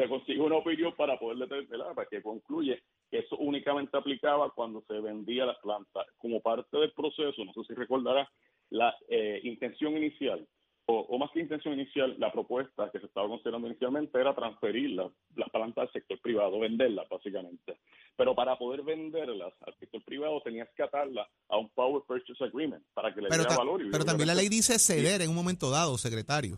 consigue 0.07 0.39
una 0.41 0.55
opinión 0.55 0.93
para 0.95 1.19
poder 1.19 1.37
determinar, 1.37 1.93
para 1.93 2.07
que 2.07 2.23
concluye 2.23 2.81
que 3.11 3.19
eso 3.19 3.37
únicamente 3.37 3.95
aplicaba 3.95 4.49
cuando 4.49 4.83
se 4.87 4.99
vendía 4.99 5.45
la 5.45 5.59
planta. 5.59 6.05
Como 6.17 6.41
parte 6.41 6.77
del 6.77 6.91
proceso, 6.93 7.45
no 7.45 7.53
sé 7.53 7.63
si 7.67 7.73
recordará, 7.75 8.27
la 8.71 8.95
eh, 9.09 9.39
intención 9.43 9.95
inicial 9.95 10.47
o, 10.85 11.17
más 11.17 11.31
que 11.31 11.39
intención 11.39 11.75
inicial, 11.75 12.15
la 12.19 12.31
propuesta 12.31 12.89
que 12.91 12.99
se 12.99 13.05
estaba 13.05 13.27
considerando 13.27 13.67
inicialmente 13.67 14.19
era 14.19 14.35
transferir 14.35 14.91
las 14.91 15.49
plantas 15.49 15.83
al 15.83 15.91
sector 15.93 16.19
privado, 16.19 16.59
venderlas 16.59 17.07
básicamente. 17.07 17.77
Pero 18.17 18.35
para 18.35 18.57
poder 18.57 18.83
venderlas 18.83 19.53
al 19.65 19.73
sector 19.79 20.03
privado 20.03 20.41
tenías 20.41 20.67
que 20.75 20.83
atarlas 20.83 21.27
a 21.47 21.57
un 21.57 21.69
Power 21.69 22.03
Purchase 22.05 22.43
Agreement 22.43 22.83
para 22.93 23.13
que 23.13 23.21
le 23.21 23.29
diera 23.29 23.55
valor. 23.55 23.81
pero 23.91 24.03
también 24.03 24.27
la 24.27 24.35
ley 24.35 24.49
dice 24.49 24.77
ceder 24.77 25.21
en 25.21 25.29
un 25.29 25.35
momento 25.35 25.69
dado, 25.69 25.97
secretario. 25.97 26.57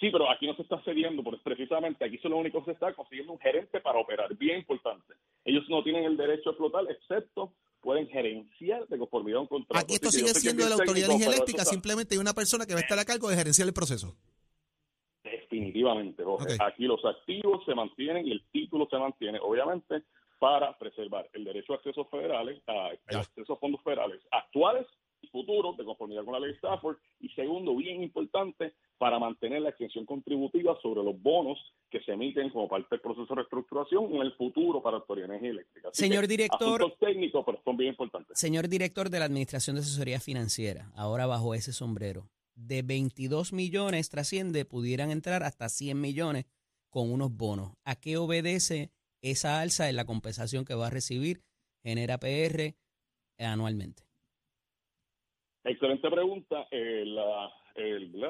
Sí, 0.00 0.10
pero 0.10 0.30
aquí 0.30 0.46
no 0.46 0.54
se 0.54 0.62
está 0.62 0.80
cediendo, 0.84 1.24
porque 1.24 1.40
precisamente 1.42 2.04
aquí 2.04 2.18
solo 2.18 2.36
lo 2.36 2.40
único 2.40 2.60
que 2.60 2.66
se 2.66 2.72
está 2.72 2.92
consiguiendo 2.94 3.32
un 3.32 3.40
gerente 3.40 3.80
para 3.80 3.98
operar, 3.98 4.34
bien 4.36 4.58
importante. 4.58 5.14
Ellos 5.44 5.64
no 5.68 5.82
tienen 5.82 6.04
el 6.04 6.16
derecho 6.16 6.50
a 6.50 6.52
explotar, 6.52 6.84
excepto 6.88 7.52
pueden 7.80 8.08
gerenciar 8.08 8.86
de 8.88 8.98
conformidad 8.98 9.38
a 9.38 9.42
un 9.42 9.46
contrato. 9.46 9.84
Aquí 9.84 9.94
esto 9.94 10.10
sigue 10.10 10.28
siendo 10.34 10.64
de 10.64 10.70
la 10.70 10.76
autoridad 10.76 11.10
eléctrica, 11.10 11.64
simplemente 11.64 12.14
hay 12.14 12.20
una 12.20 12.34
persona 12.34 12.66
que 12.66 12.74
va 12.74 12.80
a 12.80 12.82
estar 12.82 12.98
a 12.98 13.04
cargo 13.04 13.28
de 13.28 13.36
gerenciar 13.36 13.68
el 13.68 13.74
proceso. 13.74 14.14
Definitivamente, 15.22 16.22
Aquí 16.60 16.84
los 16.84 17.04
activos 17.04 17.64
se 17.64 17.74
mantienen 17.74 18.26
y 18.26 18.32
el 18.32 18.42
título 18.52 18.86
se 18.90 18.98
mantiene, 18.98 19.38
obviamente, 19.40 20.02
para 20.38 20.76
preservar 20.78 21.28
el 21.32 21.44
derecho 21.44 21.72
a 21.72 21.76
accesos 21.76 22.06
federales, 22.10 22.62
a, 22.66 22.90
acceso 23.18 23.54
a 23.54 23.56
fondos 23.56 23.82
federales 23.82 24.20
actuales 24.30 24.86
futuro 25.26 25.74
de 25.76 25.84
conformidad 25.84 26.24
con 26.24 26.34
la 26.34 26.40
ley 26.40 26.54
Stafford 26.54 26.96
y 27.20 27.28
segundo, 27.30 27.74
bien 27.76 28.02
importante, 28.02 28.74
para 28.98 29.18
mantener 29.18 29.62
la 29.62 29.70
extensión 29.70 30.04
contributiva 30.06 30.78
sobre 30.80 31.02
los 31.02 31.20
bonos 31.20 31.58
que 31.90 32.00
se 32.02 32.12
emiten 32.12 32.50
como 32.50 32.68
parte 32.68 32.88
del 32.90 33.00
proceso 33.00 33.26
de 33.28 33.34
reestructuración 33.36 34.14
en 34.14 34.22
el 34.22 34.32
futuro 34.34 34.82
para 34.82 34.96
la 34.96 35.00
Autoridad 35.00 35.28
de 35.28 35.34
Energía 35.34 35.50
Eléctrica. 35.50 35.90
señor 35.92 36.26
director, 36.26 36.94
técnicos, 36.98 37.44
pero 37.44 37.60
son 37.64 37.76
bien 37.76 37.90
importantes. 37.90 38.38
Señor 38.38 38.68
director 38.68 39.10
de 39.10 39.18
la 39.18 39.26
Administración 39.26 39.76
de 39.76 39.82
Asesoría 39.82 40.20
Financiera, 40.20 40.90
ahora 40.94 41.26
bajo 41.26 41.54
ese 41.54 41.72
sombrero, 41.72 42.28
de 42.54 42.82
22 42.82 43.52
millones 43.52 44.10
trasciende, 44.10 44.64
pudieran 44.64 45.10
entrar 45.10 45.42
hasta 45.44 45.68
100 45.68 46.00
millones 46.00 46.46
con 46.90 47.12
unos 47.12 47.36
bonos. 47.36 47.72
¿A 47.84 47.96
qué 47.96 48.16
obedece 48.16 48.90
esa 49.22 49.60
alza 49.60 49.88
en 49.88 49.96
la 49.96 50.04
compensación 50.04 50.64
que 50.64 50.74
va 50.74 50.88
a 50.88 50.90
recibir 50.90 51.42
Genera 51.82 52.18
PR 52.18 52.74
anualmente? 53.38 54.07
Excelente 55.68 56.10
pregunta. 56.10 56.66
Eh, 56.70 57.04
la, 57.04 57.52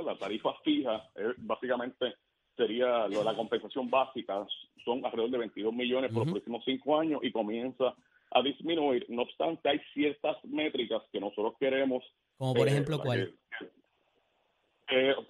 la, 0.02 0.18
tarifa 0.18 0.54
fija 0.64 1.08
eh, 1.14 1.34
básicamente 1.36 2.14
sería 2.56 3.06
la 3.06 3.34
compensación 3.36 3.88
básica, 3.88 4.44
son 4.84 5.04
alrededor 5.06 5.30
de 5.30 5.38
22 5.38 5.72
millones 5.72 6.12
por 6.12 6.24
los 6.24 6.32
próximos 6.32 6.64
cinco 6.64 6.98
años 6.98 7.20
y 7.22 7.30
comienza 7.30 7.94
a 8.32 8.42
disminuir. 8.42 9.06
No 9.08 9.22
obstante, 9.22 9.68
hay 9.68 9.80
ciertas 9.94 10.36
métricas 10.44 11.02
que 11.12 11.20
nosotros 11.20 11.54
queremos. 11.60 12.02
Como 12.36 12.54
por 12.54 12.66
eh, 12.66 12.72
ejemplo, 12.72 12.98
¿cuál? 13.00 13.32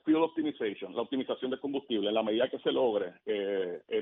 fuel 0.04 0.16
optimization, 0.16 0.94
la 0.94 1.02
optimización 1.02 1.50
de 1.50 1.58
combustible. 1.58 2.08
En 2.08 2.14
la 2.14 2.22
medida 2.22 2.48
que 2.48 2.60
se 2.60 2.72
logre 2.72 3.12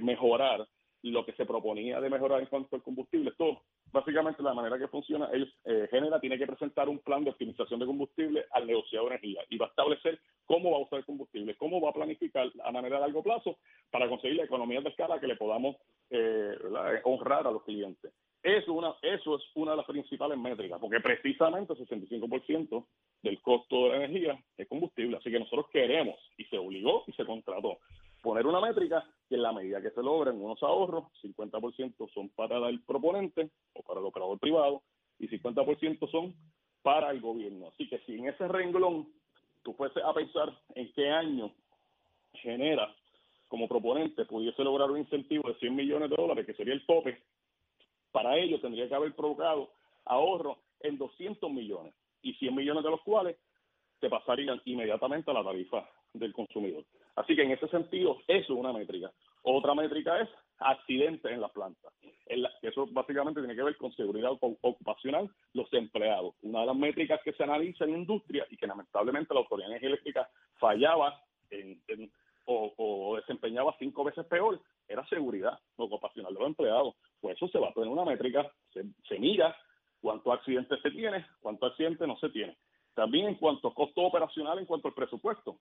mejorar 0.01 0.65
lo 1.11 1.25
que 1.25 1.33
se 1.33 1.47
proponía 1.47 2.01
de 2.01 2.11
mejorar 2.11 2.41
en 2.41 2.47
cuanto 2.47 2.77
al 2.77 2.83
combustible. 2.83 3.31
Esto, 3.31 3.63
básicamente, 3.93 4.43
la 4.43 4.55
manera 4.55 4.79
que 4.79 4.89
funciona, 4.89 5.29
ellos, 5.33 5.49
eh, 5.65 5.89
Genera 5.91 6.21
tiene 6.21 6.39
que 6.39 6.47
presentar 6.47 6.89
un 6.89 6.99
plan 7.01 7.25
de 7.25 7.31
optimización 7.31 7.81
de 7.81 7.87
combustible 7.87 8.45
al 8.53 8.67
negociado 8.67 9.07
de 9.07 9.17
energía 9.17 9.43
y 9.49 9.59
va 9.59 9.67
a 9.67 9.71
establecer 9.71 10.21
cómo 10.45 10.71
va 10.71 10.79
a 10.79 10.81
usar 10.81 11.01
el 11.01 11.05
combustible, 11.05 11.57
cómo 11.57 11.81
va 11.81 11.91
a 11.91 11.95
planificar 11.95 12.51
a 12.65 12.73
manera 12.73 12.97
de 12.97 13.03
largo 13.03 13.23
plazo 13.23 13.59
para 13.91 14.09
conseguir 14.09 14.37
la 14.37 14.45
economía 14.45 14.81
de 14.81 14.89
escala 14.89 15.21
que 15.21 15.27
le 15.27 15.37
podamos 15.37 15.77
eh, 16.11 16.57
honrar 17.05 17.47
a 17.47 17.51
los 17.51 17.65
clientes. 17.65 18.13
Eso, 18.43 18.75
una, 18.75 18.95
eso 19.03 19.37
es 19.37 19.43
una 19.57 19.73
de 19.73 19.79
las 19.79 19.87
principales 19.87 20.39
métricas, 20.39 20.79
porque 20.79 21.01
precisamente 21.01 21.73
el 21.73 21.81
65% 21.81 22.87
del 23.23 23.43
costo 23.43 23.85
de 23.85 23.89
la 23.89 23.97
energía 24.05 24.39
es 24.57 24.69
combustible. 24.69 25.17
Así 25.17 25.33
que 25.33 25.41
nosotros 25.41 25.67
queremos, 25.73 26.17
y 26.37 26.45
se 26.45 26.57
obligó 26.57 27.03
y 27.09 27.13
se 27.13 27.25
contrató, 27.25 27.79
poner 28.27 28.45
una 28.45 28.61
métrica 28.61 29.09
que 29.29 29.37
en 29.37 29.43
la 29.43 29.53
medida 29.53 29.81
que 29.81 29.93
se 29.93 30.03
logren 30.03 30.43
unos 30.43 30.61
ahorros, 30.61 31.05
50% 31.23 32.13
son 32.13 32.29
para 32.31 32.57
el 32.69 32.83
proponente 32.83 33.51
o 33.73 33.83
para 33.85 34.01
el 34.01 34.07
operador 34.07 34.41
privado 34.41 34.83
y 35.21 35.29
50% 35.29 36.11
son 36.11 36.35
para 36.83 37.13
el 37.13 37.21
gobierno. 37.21 37.69
Así 37.69 37.89
que 37.89 38.01
si 38.01 38.17
en 38.17 38.27
ese 38.27 38.49
renglón 38.49 39.07
tú 39.63 39.75
fueses 39.75 40.03
a 40.03 40.13
pensar 40.13 40.53
en 40.75 40.93
qué 40.95 41.09
año 41.09 41.53
genera 42.33 42.93
como 43.47 43.69
proponente 43.69 44.25
pudiese 44.25 44.65
lograr 44.65 44.91
un 44.91 44.99
incentivo 44.99 45.49
de 45.49 45.55
100 45.61 45.77
millones 45.77 46.11
de 46.11 46.17
dólares, 46.17 46.45
que 46.47 46.55
sería 46.55 46.75
el 46.75 46.85
tope, 46.85 47.23
para 48.11 48.37
ello 48.37 48.61
tendría 48.61 48.89
que 48.89 48.95
haber 48.97 49.15
provocado 49.15 49.71
ahorro 50.05 50.59
en 50.81 50.99
200 50.99 51.49
millones 51.49 51.95
y 52.23 52.35
100 52.35 52.57
millones 52.57 52.83
de 52.83 52.91
los 52.91 53.03
cuales 53.03 53.37
se 54.01 54.11
pasarían 54.11 54.61
inmediatamente 54.65 55.31
a 55.31 55.35
la 55.35 55.45
tarifa 55.45 55.89
del 56.13 56.33
consumidor. 56.33 56.85
Así 57.17 57.35
que 57.35 57.43
en 57.43 57.51
ese 57.51 57.67
sentido, 57.69 58.19
eso 58.29 58.53
es 58.53 58.59
una 58.59 58.73
métrica. 58.73 59.11
Otra 59.43 59.75
métrica 59.75 60.21
es 60.21 60.29
accidentes 60.59 61.31
en 61.31 61.41
la 61.41 61.49
planta. 61.49 61.89
eso 62.63 62.87
básicamente 62.91 63.41
tiene 63.41 63.57
que 63.57 63.63
ver 63.63 63.77
con 63.77 63.93
seguridad 63.93 64.33
ocupacional, 64.41 65.31
los 65.55 65.73
empleados. 65.73 66.35
Una 66.43 66.61
de 66.61 66.67
las 66.67 66.77
métricas 66.77 67.21
que 67.25 67.33
se 67.33 67.43
analiza 67.43 67.85
en 67.85 67.97
industria 67.97 68.47
y 68.51 68.57
que 68.57 68.67
lamentablemente 68.67 69.33
la 69.33 69.41
Autoridad 69.41 69.69
de 69.69 69.73
Energía 69.73 69.89
Eléctrica 69.91 70.29
fallaba 70.59 71.23
o, 72.45 73.17
desempeñaba 73.17 73.75
cinco 73.79 74.05
veces 74.05 74.25
peor 74.27 74.61
era 74.87 75.05
seguridad 75.09 75.59
ocupacional 75.77 76.35
de 76.35 76.41
los 76.41 76.49
empleados. 76.49 76.95
Pues 77.21 77.37
eso 77.37 77.49
se 77.49 77.59
va 77.59 77.71
a 77.71 77.73
tener 77.73 77.89
una 77.89 78.05
métrica, 78.05 78.51
se, 78.73 78.85
se 79.09 79.19
mira 79.19 79.57
cuántos 80.01 80.33
accidentes 80.35 80.81
se 80.83 80.91
tiene, 80.91 81.27
cuántos 81.41 81.71
accidentes 81.71 82.07
no 82.07 82.19
se 82.19 82.29
tiene. 82.29 82.57
También 82.95 83.27
en 83.29 83.35
cuanto 83.37 83.69
a 83.69 83.75
costo 83.75 84.03
operacional, 84.03 84.59
en 84.59 84.67
cuanto 84.67 84.89
al 84.89 84.95
presupuesto 84.95 85.59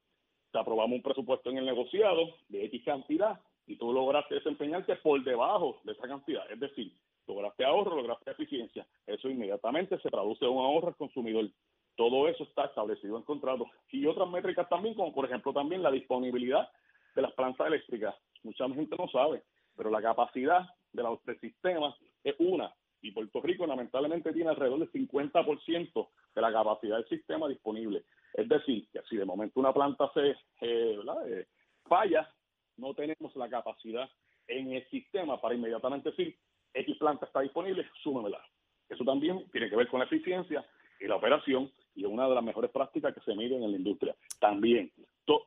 aprobamos 0.57 0.97
un 0.97 1.01
presupuesto 1.01 1.49
en 1.49 1.57
el 1.57 1.65
negociado 1.65 2.35
de 2.49 2.65
X 2.65 2.83
cantidad 2.85 3.39
y 3.67 3.75
tú 3.77 3.91
lograste 3.91 4.35
desempeñarte 4.35 4.95
por 4.97 5.23
debajo 5.23 5.79
de 5.83 5.93
esa 5.93 6.07
cantidad. 6.07 6.49
Es 6.51 6.59
decir, 6.59 6.91
lograste 7.27 7.65
ahorro, 7.65 7.95
lograste 7.95 8.31
eficiencia. 8.31 8.85
Eso 9.07 9.29
inmediatamente 9.29 9.99
se 9.99 10.09
traduce 10.09 10.45
en 10.45 10.51
un 10.51 10.63
ahorro 10.63 10.89
al 10.89 10.95
consumidor. 10.95 11.49
Todo 11.95 12.27
eso 12.27 12.43
está 12.43 12.65
establecido 12.65 13.17
en 13.17 13.23
contrato. 13.23 13.65
Y 13.91 14.05
otras 14.05 14.29
métricas 14.29 14.67
también, 14.69 14.95
como 14.95 15.13
por 15.13 15.25
ejemplo 15.25 15.53
también 15.53 15.81
la 15.81 15.91
disponibilidad 15.91 16.69
de 17.15 17.21
las 17.21 17.31
plantas 17.33 17.67
eléctricas. 17.67 18.15
Mucha 18.43 18.67
gente 18.69 18.95
no 18.97 19.07
sabe, 19.07 19.43
pero 19.75 19.89
la 19.89 20.01
capacidad 20.01 20.67
de 20.91 21.03
los 21.03 21.19
sistemas 21.39 21.95
es 22.23 22.35
una. 22.39 22.73
Y 23.01 23.11
Puerto 23.11 23.41
Rico 23.41 23.65
lamentablemente 23.65 24.33
tiene 24.33 24.49
alrededor 24.49 24.79
del 24.79 24.91
50% 24.91 26.07
de 26.35 26.41
la 26.41 26.51
capacidad 26.51 26.97
del 26.97 27.07
sistema 27.07 27.47
disponible. 27.47 28.03
Es 28.35 28.49
decir, 28.49 28.87
que 28.91 29.01
si 29.09 29.15
de 29.15 29.25
momento 29.25 29.59
una 29.59 29.73
planta 29.73 30.11
se 30.13 30.31
eh, 30.31 30.99
eh, 31.27 31.47
falla, 31.85 32.29
no 32.77 32.93
tenemos 32.93 33.33
la 33.35 33.49
capacidad 33.49 34.09
en 34.47 34.73
el 34.73 34.87
sistema 34.89 35.39
para 35.39 35.55
inmediatamente 35.55 36.09
decir, 36.09 36.37
X 36.73 36.97
planta 36.97 37.25
está 37.25 37.39
disponible, 37.39 37.87
súmemela. 38.03 38.41
Eso 38.89 39.05
también 39.05 39.49
tiene 39.51 39.69
que 39.69 39.77
ver 39.77 39.87
con 39.87 39.99
la 39.99 40.05
eficiencia 40.05 40.65
y 40.99 41.07
la 41.07 41.15
operación 41.15 41.71
y 41.95 42.01
es 42.01 42.07
una 42.07 42.27
de 42.27 42.35
las 42.35 42.43
mejores 42.43 42.71
prácticas 42.71 43.13
que 43.13 43.21
se 43.21 43.35
miden 43.35 43.63
en 43.63 43.71
la 43.71 43.77
industria. 43.77 44.15
También. 44.39 44.91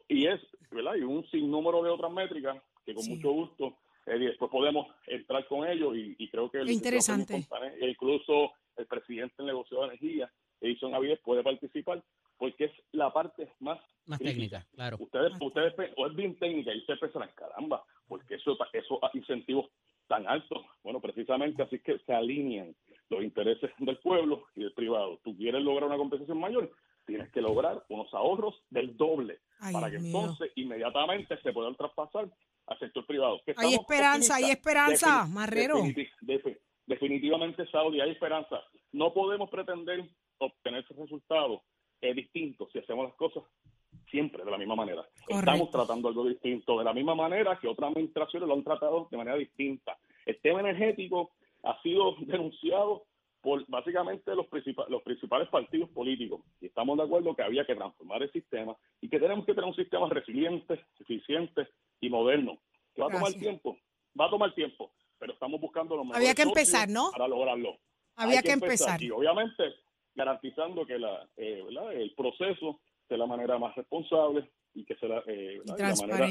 y 0.09 0.27
es, 0.27 0.41
¿verdad? 0.71 0.95
Y 0.95 1.03
un 1.03 1.29
sinnúmero 1.31 1.83
de 1.83 1.91
otras 1.91 2.11
métricas 2.11 2.57
que 2.87 2.95
con 2.95 3.07
mucho 3.07 3.31
gusto 3.31 3.77
eh, 4.07 4.19
después 4.19 4.51
podemos 4.51 4.87
entrar 5.07 5.47
con 5.47 5.69
ellos 5.69 5.95
y, 5.95 6.29
creo 6.31 6.51
que 6.51 6.63
interesante. 6.73 7.47
incluso 7.83 8.53
el 8.79 8.87
presidente 8.87 9.35
del 9.37 9.49
negocio 9.49 9.81
de 9.81 9.87
energía, 9.89 10.33
Edison 10.63 10.95
Avides, 10.95 11.21
puede 11.21 11.43
participar 11.43 12.03
porque 12.39 12.67
es 12.67 12.73
la 12.93 13.13
parte 13.13 13.53
más, 13.59 13.79
más 14.07 14.19
técnica, 14.19 14.65
claro. 14.73 14.97
Ustedes, 15.01 15.33
ustedes, 15.41 15.75
o 15.97 16.07
es 16.07 16.15
bien 16.15 16.39
técnica 16.39 16.73
y 16.73 16.79
ustedes 16.79 17.01
pensan, 17.01 17.29
caramba, 17.35 17.85
porque 18.07 18.37
eso, 18.37 18.57
esos 18.73 18.99
incentivos 19.15 19.67
tan 20.07 20.27
altos, 20.27 20.65
bueno, 20.83 21.01
precisamente 21.01 21.63
así 21.63 21.81
que 21.81 21.99
se 21.99 22.15
alinean 22.15 22.75
los 23.11 23.23
intereses 23.23 23.71
del 23.79 23.99
pueblo 23.99 24.47
y 24.55 24.63
del 24.63 24.73
privado. 24.73 25.21
Tú 25.23 25.37
quieres 25.37 25.63
lograr 25.63 25.89
una 25.89 25.99
compensación 25.99 26.39
mayor, 26.39 26.71
tienes 27.07 27.31
que 27.31 27.41
lograr 27.41 27.85
unos 27.89 28.13
ahorros 28.15 28.55
del 28.71 28.97
doble 28.97 29.41
para 29.73 29.91
que 29.91 29.97
entonces 29.97 30.51
inmediatamente 30.57 31.39
se 31.43 31.53
puedan 31.53 31.75
traspasar 31.75 32.31
al 32.67 32.79
sector 32.79 33.07
privado. 33.07 33.41
hay 33.57 33.75
esperanza, 33.75 34.37
hay 34.37 34.51
esperanza, 34.51 35.27
Marrero. 35.27 35.83
definitivamente, 36.87 37.67
Saudi, 37.71 38.01
hay 38.01 38.11
esperanza. 38.11 38.63
No 38.93 39.13
podemos 39.13 39.51
pretender 39.51 40.09
obtener 40.39 40.85
ese 40.85 40.95
resultado 40.95 41.63
es 42.01 42.17
distinto 42.17 42.69
si 42.73 42.79
hacemos 42.79 43.07
las 43.07 43.15
cosas 43.15 43.45
siempre 44.11 44.45
de 44.45 44.51
la 44.51 44.59
misma 44.59 44.77
manera. 44.77 45.07
Estamos 45.27 45.71
tratando 45.71 46.09
algo 46.09 46.25
distinto 46.25 46.79
de 46.79 46.85
la 46.85 46.93
misma 46.93 47.15
manera 47.15 47.59
que 47.61 47.69
otras 47.69 47.91
administraciones 47.91 48.49
lo 48.49 48.55
han 48.55 48.65
tratado 48.65 49.09
de 49.11 49.17
manera 49.17 49.37
distinta. 49.37 49.99
El 50.25 50.41
tema 50.41 50.61
energético 50.61 51.33
ha 51.63 51.81
sido 51.83 52.15
denunciado 52.21 53.05
por 53.41 53.65
básicamente 53.69 54.35
los, 54.35 54.47
los 54.89 55.03
principales 55.03 55.49
partidos 55.49 55.89
políticos 55.91 56.41
y 56.61 56.67
estamos 56.67 56.97
de 56.99 57.05
acuerdo 57.05 57.37
que 57.37 57.43
había 57.43 57.65
que 57.65 57.77
transformar 57.77 58.23
el 58.23 58.33
sistema 58.33 58.77
y 59.01 59.09
que 59.09 59.21
tenemos 59.21 59.47
que 59.47 59.55
tener 59.55 59.69
un 59.69 59.77
sistema 59.77 60.09
resiliente, 60.09 60.85
eficiente 60.99 61.69
y 62.01 62.11
moderno. 62.11 62.59
Que 62.95 63.03
va 63.03 63.09
a 63.09 63.13
tomar 63.13 63.33
tiempo, 63.35 63.79
va 64.21 64.27
a 64.27 64.31
tomar 64.31 64.55
tiempo, 64.55 64.91
pero 65.19 65.33
estamos 65.33 65.61
buscando 65.61 65.97
lo 65.97 66.05
mejor 66.05 66.17
Había 66.17 66.35
que 66.35 66.43
empezar, 66.43 66.89
¿no? 66.89 67.11
Para 67.13 67.29
lograrlo. 67.29 67.79
Había 68.17 68.43
que, 68.43 68.51
empezar. 68.51 69.01
Y 69.01 69.13
obviamente 69.13 69.63
garantizando 70.19 70.85
que 70.85 70.99
la, 70.99 71.29
eh, 71.37 71.65
el 71.95 72.13
proceso 72.15 72.81
sea 73.07 73.17
la 73.17 73.27
manera 73.27 73.57
más 73.57 73.75
responsable 73.77 74.51
y 74.75 74.85
que 74.85 74.97
sea 74.97 75.23
eh, 75.29 75.61
la 75.65 75.95
manera 75.95 76.29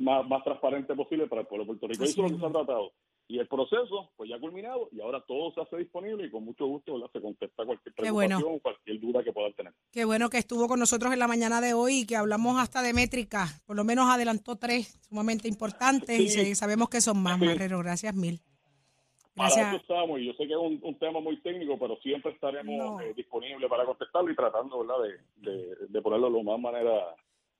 más, 0.00 0.26
más, 0.26 0.44
transparente 0.44 0.94
posible 0.94 1.28
para 1.28 1.42
el 1.42 1.46
pueblo 1.46 1.64
de 1.64 1.68
Puerto 1.68 1.86
Rico. 1.86 2.04
Eso 2.04 2.24
es 2.24 2.30
lo 2.32 2.36
que 2.36 2.40
se 2.40 2.46
ha 2.46 2.50
tratado. 2.50 2.92
Y 3.28 3.38
el 3.38 3.46
proceso, 3.46 4.10
pues 4.16 4.28
ya 4.28 4.36
ha 4.36 4.40
culminado 4.40 4.88
y 4.90 5.00
ahora 5.00 5.22
todo 5.24 5.52
se 5.54 5.60
hace 5.60 5.76
disponible 5.76 6.26
y 6.26 6.30
con 6.32 6.44
mucho 6.44 6.66
gusto 6.66 6.98
se 7.12 7.20
contesta 7.20 7.64
cualquier 7.64 7.94
preocupación, 7.94 8.58
cualquier 8.58 8.98
duda 8.98 9.22
que 9.22 9.32
puedan 9.32 9.52
tener. 9.52 9.72
Qué 9.92 10.04
bueno 10.04 10.28
que 10.28 10.38
estuvo 10.38 10.66
con 10.66 10.80
nosotros 10.80 11.12
en 11.12 11.20
la 11.20 11.28
mañana 11.28 11.60
de 11.60 11.74
hoy 11.74 12.00
y 12.00 12.06
que 12.06 12.16
hablamos 12.16 12.58
hasta 12.58 12.82
de 12.82 12.92
métricas. 12.92 13.62
Por 13.66 13.76
lo 13.76 13.84
menos 13.84 14.08
adelantó 14.08 14.56
tres 14.56 14.98
sumamente 15.08 15.46
importantes 15.46 16.18
y 16.18 16.54
sabemos 16.56 16.88
que 16.88 17.00
son 17.00 17.22
más, 17.22 17.38
Marrero. 17.38 17.78
Gracias 17.78 18.16
mil. 18.16 18.40
Para 19.40 19.68
eso 19.68 19.76
estamos, 19.76 20.20
y 20.20 20.26
yo 20.26 20.32
sé 20.34 20.46
que 20.46 20.52
es 20.52 20.58
un, 20.58 20.98
tema 20.98 21.20
muy 21.20 21.40
técnico, 21.40 21.78
pero 21.78 21.96
siempre 22.02 22.32
estaremos 22.32 23.02
eh, 23.02 23.14
disponibles 23.16 23.70
para 23.70 23.86
contestarlo 23.86 24.30
y 24.30 24.36
tratando 24.36 24.80
¿verdad? 24.80 24.96
De, 25.36 25.86
de, 25.88 26.02
ponerlo 26.02 26.26
de 26.26 26.32
lo 26.32 26.42
más 26.42 26.60
manera. 26.60 27.14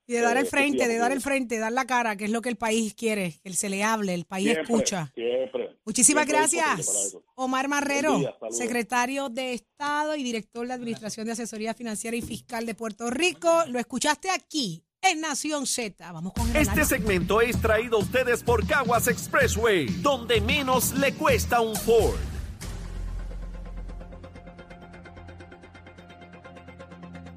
Y 0.06 0.12
de 0.12 0.20
dar 0.20 0.36
el 0.36 0.46
frente, 0.46 0.86
de 0.86 0.98
dar 0.98 1.10
el 1.10 1.22
frente, 1.22 1.58
dar 1.58 1.72
la 1.72 1.86
cara, 1.86 2.16
que 2.16 2.24
es 2.24 2.30
lo 2.30 2.42
que 2.42 2.50
el 2.50 2.56
país 2.56 2.94
quiere, 2.94 3.32
que 3.42 3.52
se 3.54 3.70
le 3.70 3.82
hable, 3.82 4.12
el 4.12 4.26
país 4.26 4.58
escucha. 4.58 5.10
Siempre. 5.14 5.76
Muchísimas 5.86 6.26
gracias. 6.26 7.16
Omar 7.34 7.68
Marrero, 7.68 8.20
secretario 8.50 9.30
de 9.30 9.54
Estado 9.54 10.16
y 10.16 10.22
director 10.22 10.66
de 10.66 10.74
Administración 10.74 11.26
de 11.26 11.32
Asesoría 11.32 11.72
Financiera 11.72 12.16
y 12.16 12.20
Fiscal 12.20 12.66
de 12.66 12.74
Puerto 12.74 13.08
Rico. 13.08 13.48
Lo 13.68 13.78
escuchaste 13.78 14.28
aquí 14.30 14.82
en 15.02 15.20
Nación 15.20 15.66
Z. 15.66 16.12
Vamos 16.12 16.32
con 16.32 16.48
el 16.50 16.56
Este 16.56 16.84
segmento 16.84 17.40
es 17.40 17.60
traído 17.60 17.96
a 17.96 18.00
ustedes 18.00 18.42
por 18.42 18.66
Caguas 18.66 19.08
Expressway, 19.08 19.86
donde 20.02 20.40
menos 20.40 20.92
le 20.98 21.14
cuesta 21.14 21.60
un 21.60 21.74
Ford. 21.74 22.18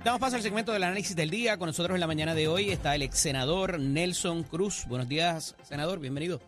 Damos 0.03 0.19
paso 0.19 0.35
al 0.35 0.41
segmento 0.41 0.73
del 0.73 0.83
análisis 0.83 1.15
del 1.15 1.29
día. 1.29 1.57
Con 1.57 1.67
nosotros 1.67 1.95
en 1.95 2.01
la 2.01 2.07
mañana 2.07 2.35
de 2.35 2.49
hoy 2.49 2.69
está 2.69 2.93
el 2.95 3.03
ex 3.03 3.17
senador 3.17 3.79
Nelson 3.79 4.43
Cruz. 4.43 4.85
Buenos 4.87 5.07
días, 5.07 5.55
senador, 5.63 5.99
bienvenido. 5.99 6.41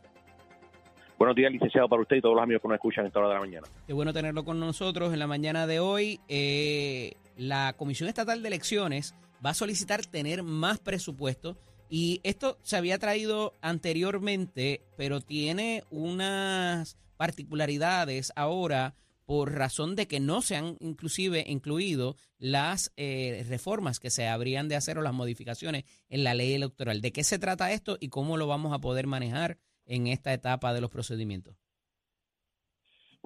Buenos 1.18 1.38
días, 1.38 1.50
licenciado, 1.50 1.88
para 1.88 2.02
usted 2.02 2.18
y 2.18 2.22
todos 2.22 2.36
los 2.36 2.44
amigos 2.44 2.62
que 2.62 2.68
nos 2.68 2.76
escuchan 2.76 3.06
en 3.06 3.08
esta 3.08 3.20
hora 3.20 3.30
de 3.30 3.34
la 3.36 3.40
mañana. 3.40 3.68
Qué 3.88 3.94
bueno 3.94 4.12
tenerlo 4.12 4.44
con 4.44 4.60
nosotros 4.60 5.14
en 5.14 5.20
la 5.20 5.28
mañana 5.28 5.66
de 5.66 5.80
hoy. 5.80 6.20
Eh, 6.28 7.14
la 7.38 7.72
Comisión 7.78 8.10
Estatal 8.10 8.42
de 8.42 8.50
Elecciones 8.50 9.16
va 9.44 9.52
a 9.52 9.56
solicitar 9.56 10.06
tener 10.06 10.44
más 10.44 10.80
presupuesto 10.80 11.58
y 11.90 12.20
esto 12.24 12.58
se 12.64 12.78
había 12.78 12.98
traído 12.98 13.54
anteriormente, 13.62 14.82
pero 14.98 15.22
tiene 15.22 15.84
unas 15.92 16.98
particularidades 17.18 18.34
ahora 18.36 18.96
por 19.26 19.54
razón 19.54 19.96
de 19.96 20.08
que 20.08 20.20
no 20.20 20.42
se 20.42 20.56
han 20.56 20.78
inclusive 20.80 21.46
incluido 21.48 22.16
las 22.38 22.92
eh, 22.96 23.44
reformas 23.48 24.00
que 24.00 24.12
se 24.12 24.28
habrían 24.28 24.68
de 24.68 24.76
hacer 24.76 24.98
o 24.98 25.02
las 25.02 25.14
modificaciones 25.14 25.84
en 26.10 26.24
la 26.24 26.34
ley 26.34 26.54
electoral. 26.54 27.02
¿De 27.02 27.12
qué 27.12 27.24
se 27.24 27.40
trata 27.40 27.72
esto 27.72 27.98
y 28.00 28.10
cómo 28.10 28.38
lo 28.38 28.48
vamos 28.48 28.74
a 28.74 28.80
poder 28.80 29.08
manejar 29.08 29.58
en 29.86 30.08
esta 30.08 30.34
etapa 30.34 30.74
de 30.74 30.82
los 30.82 30.92
procedimientos? 30.92 31.65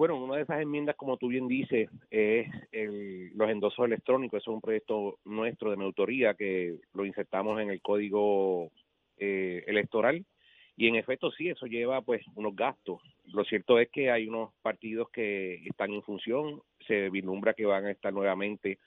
Bueno, 0.00 0.16
una 0.16 0.36
de 0.36 0.44
esas 0.44 0.62
enmiendas, 0.62 0.96
como 0.96 1.18
tú 1.18 1.28
bien 1.28 1.46
dices, 1.46 1.90
es 2.10 2.48
los 3.34 3.50
endosos 3.50 3.84
electrónicos. 3.84 4.40
Eso 4.40 4.50
es 4.50 4.54
un 4.54 4.62
proyecto 4.62 5.18
nuestro 5.26 5.70
de 5.70 5.76
mi 5.76 5.84
autoría 5.84 6.32
que 6.32 6.78
lo 6.94 7.04
insertamos 7.04 7.60
en 7.60 7.68
el 7.68 7.82
código 7.82 8.70
eh, 9.18 9.62
electoral. 9.66 10.24
Y 10.74 10.88
en 10.88 10.94
efecto, 10.94 11.30
sí, 11.30 11.50
eso 11.50 11.66
lleva 11.66 12.00
pues 12.00 12.22
unos 12.34 12.56
gastos. 12.56 13.02
Lo 13.26 13.44
cierto 13.44 13.78
es 13.78 13.90
que 13.90 14.10
hay 14.10 14.26
unos 14.26 14.54
partidos 14.62 15.10
que 15.10 15.56
están 15.66 15.92
en 15.92 16.02
función, 16.02 16.62
se 16.86 17.10
vislumbra 17.10 17.52
que 17.52 17.66
van 17.66 17.84
a 17.84 17.90
estar 17.90 18.10
nuevamente 18.10 18.78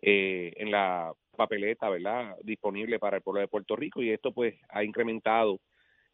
eh, 0.00 0.54
en 0.56 0.70
la 0.70 1.12
papeleta, 1.36 1.90
¿verdad?, 1.90 2.36
disponible 2.42 2.98
para 2.98 3.18
el 3.18 3.22
pueblo 3.22 3.42
de 3.42 3.48
Puerto 3.48 3.76
Rico 3.76 4.00
y 4.02 4.08
esto 4.08 4.32
pues 4.32 4.54
ha 4.70 4.82
incrementado 4.82 5.60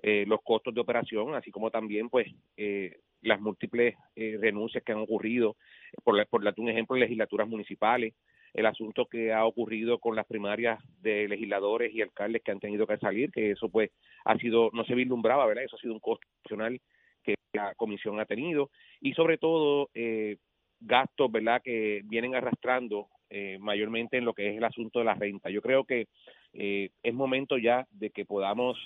eh, 0.03 0.25
los 0.27 0.41
costos 0.43 0.75
de 0.75 0.81
operación, 0.81 1.37
así 1.37 1.53
como 1.53 1.71
también 1.71 2.09
pues 2.09 2.27
eh, 2.57 2.97
las 3.23 3.41
múltiples 3.41 3.97
eh, 4.17 4.39
renuncias 4.41 4.83
que 4.85 4.93
han 4.93 4.99
ocurrido, 4.99 5.57
por, 6.05 6.27
por 6.29 6.45
darte 6.45 6.61
un 6.61 6.69
ejemplo, 6.69 6.97
en 6.97 7.01
legislaturas 7.01 7.49
municipales, 7.49 8.15
el 8.55 8.67
asunto 8.67 9.07
que 9.07 9.33
ha 9.33 9.45
ocurrido 9.45 9.99
con 9.99 10.17
las 10.17 10.27
primarias 10.27 10.83
de 11.01 11.29
legisladores 11.29 11.95
y 11.95 12.03
alcaldes 12.03 12.43
que 12.43 12.51
han 12.51 12.61
tenido 12.61 12.87
que 12.87 12.99
salir, 12.99 13.31
que 13.31 13.53
eso 13.53 13.69
pues 13.69 13.91
ha 14.25 14.37
sido, 14.39 14.71
no 14.73 14.85
se 14.85 14.95
vislumbraba, 14.95 15.47
¿verdad? 15.47 15.65
Eso 15.65 15.77
ha 15.77 15.81
sido 15.81 15.95
un 15.95 16.01
costo 16.01 16.27
adicional 16.43 16.81
que 17.23 17.35
la 17.53 17.75
comisión 17.75 18.19
ha 18.21 18.25
tenido 18.25 18.71
y 19.01 19.13
sobre 19.15 19.39
todo 19.39 19.91
eh, 19.95 20.39
gastos, 20.81 21.31
¿verdad? 21.31 21.61
Que 21.63 22.03
vienen 22.05 22.35
arrastrando 22.35 23.09
eh, 23.29 23.59
mayormente 23.61 24.17
en 24.19 24.25
lo 24.25 24.35
que 24.35 24.51
es 24.51 24.57
el 24.57 24.65
asunto 24.65 24.99
de 24.99 25.05
la 25.05 25.15
renta. 25.15 25.51
Yo 25.51 25.63
creo 25.63 25.85
que 25.85 26.09
eh, 26.53 26.91
es 27.03 27.15
momento 27.15 27.59
ya 27.59 27.87
de 27.91 28.11
que 28.11 28.25
podamos 28.25 28.77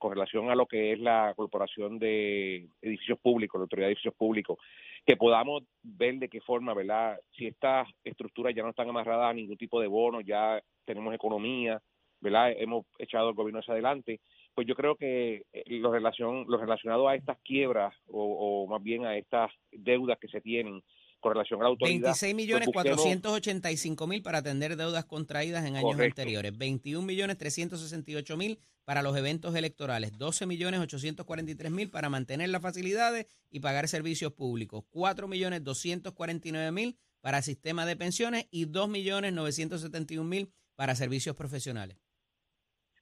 con 0.00 0.12
relación 0.12 0.50
a 0.50 0.54
lo 0.54 0.66
que 0.66 0.94
es 0.94 0.98
la 0.98 1.34
Corporación 1.36 1.98
de 1.98 2.66
Edificios 2.80 3.18
Públicos, 3.20 3.58
la 3.60 3.64
Autoridad 3.64 3.86
de 3.86 3.92
Edificios 3.92 4.14
Públicos, 4.14 4.58
que 5.06 5.16
podamos 5.16 5.62
ver 5.82 6.14
de 6.16 6.30
qué 6.30 6.40
forma, 6.40 6.72
¿verdad? 6.72 7.20
Si 7.36 7.46
estas 7.46 7.86
estructuras 8.02 8.54
ya 8.54 8.62
no 8.62 8.70
están 8.70 8.88
amarradas 8.88 9.30
a 9.30 9.34
ningún 9.34 9.58
tipo 9.58 9.78
de 9.78 9.88
bono, 9.88 10.22
ya 10.22 10.58
tenemos 10.86 11.14
economía, 11.14 11.80
¿verdad? 12.18 12.52
Hemos 12.56 12.86
echado 12.98 13.28
el 13.28 13.34
gobierno 13.34 13.60
hacia 13.60 13.74
adelante, 13.74 14.20
pues 14.54 14.66
yo 14.66 14.74
creo 14.74 14.96
que 14.96 15.44
eh, 15.52 15.64
lo, 15.66 15.92
relación, 15.92 16.46
lo 16.48 16.56
relacionado 16.56 17.06
a 17.06 17.14
estas 17.14 17.38
quiebras 17.42 17.94
o, 18.08 18.64
o 18.64 18.66
más 18.66 18.82
bien 18.82 19.04
a 19.04 19.16
estas 19.16 19.52
deudas 19.70 20.18
que 20.18 20.28
se 20.28 20.40
tienen, 20.40 20.82
con 21.20 21.32
relación 21.32 21.60
a 21.60 21.64
la 21.64 21.68
autoridad. 21.70 22.08
26 22.08 22.34
millones 22.34 22.68
485 22.72 23.96
pues 23.96 24.08
mil 24.08 24.22
para 24.22 24.38
atender 24.38 24.76
deudas 24.76 25.04
contraídas 25.04 25.64
en 25.64 25.76
años 25.76 25.98
anteriores, 25.98 26.56
21 26.56 27.06
millones 27.06 27.38
368 27.38 28.36
mil 28.36 28.58
para 28.84 29.02
los 29.02 29.16
eventos 29.16 29.54
electorales, 29.54 30.18
12 30.18 30.46
millones 30.46 30.80
843 30.80 31.70
mil 31.70 31.90
para 31.90 32.08
mantener 32.08 32.48
las 32.48 32.62
facilidades 32.62 33.26
y 33.50 33.60
pagar 33.60 33.86
servicios 33.88 34.32
públicos, 34.32 34.84
4 34.90 35.28
millones 35.28 35.62
249 35.62 36.72
mil 36.72 36.96
para 37.20 37.42
sistema 37.42 37.86
de 37.86 37.96
pensiones 37.96 38.48
y 38.50 38.64
2 38.64 38.88
millones 38.88 39.32
971 39.32 40.28
mil 40.28 40.52
para 40.74 40.94
servicios 40.94 41.36
profesionales. 41.36 41.98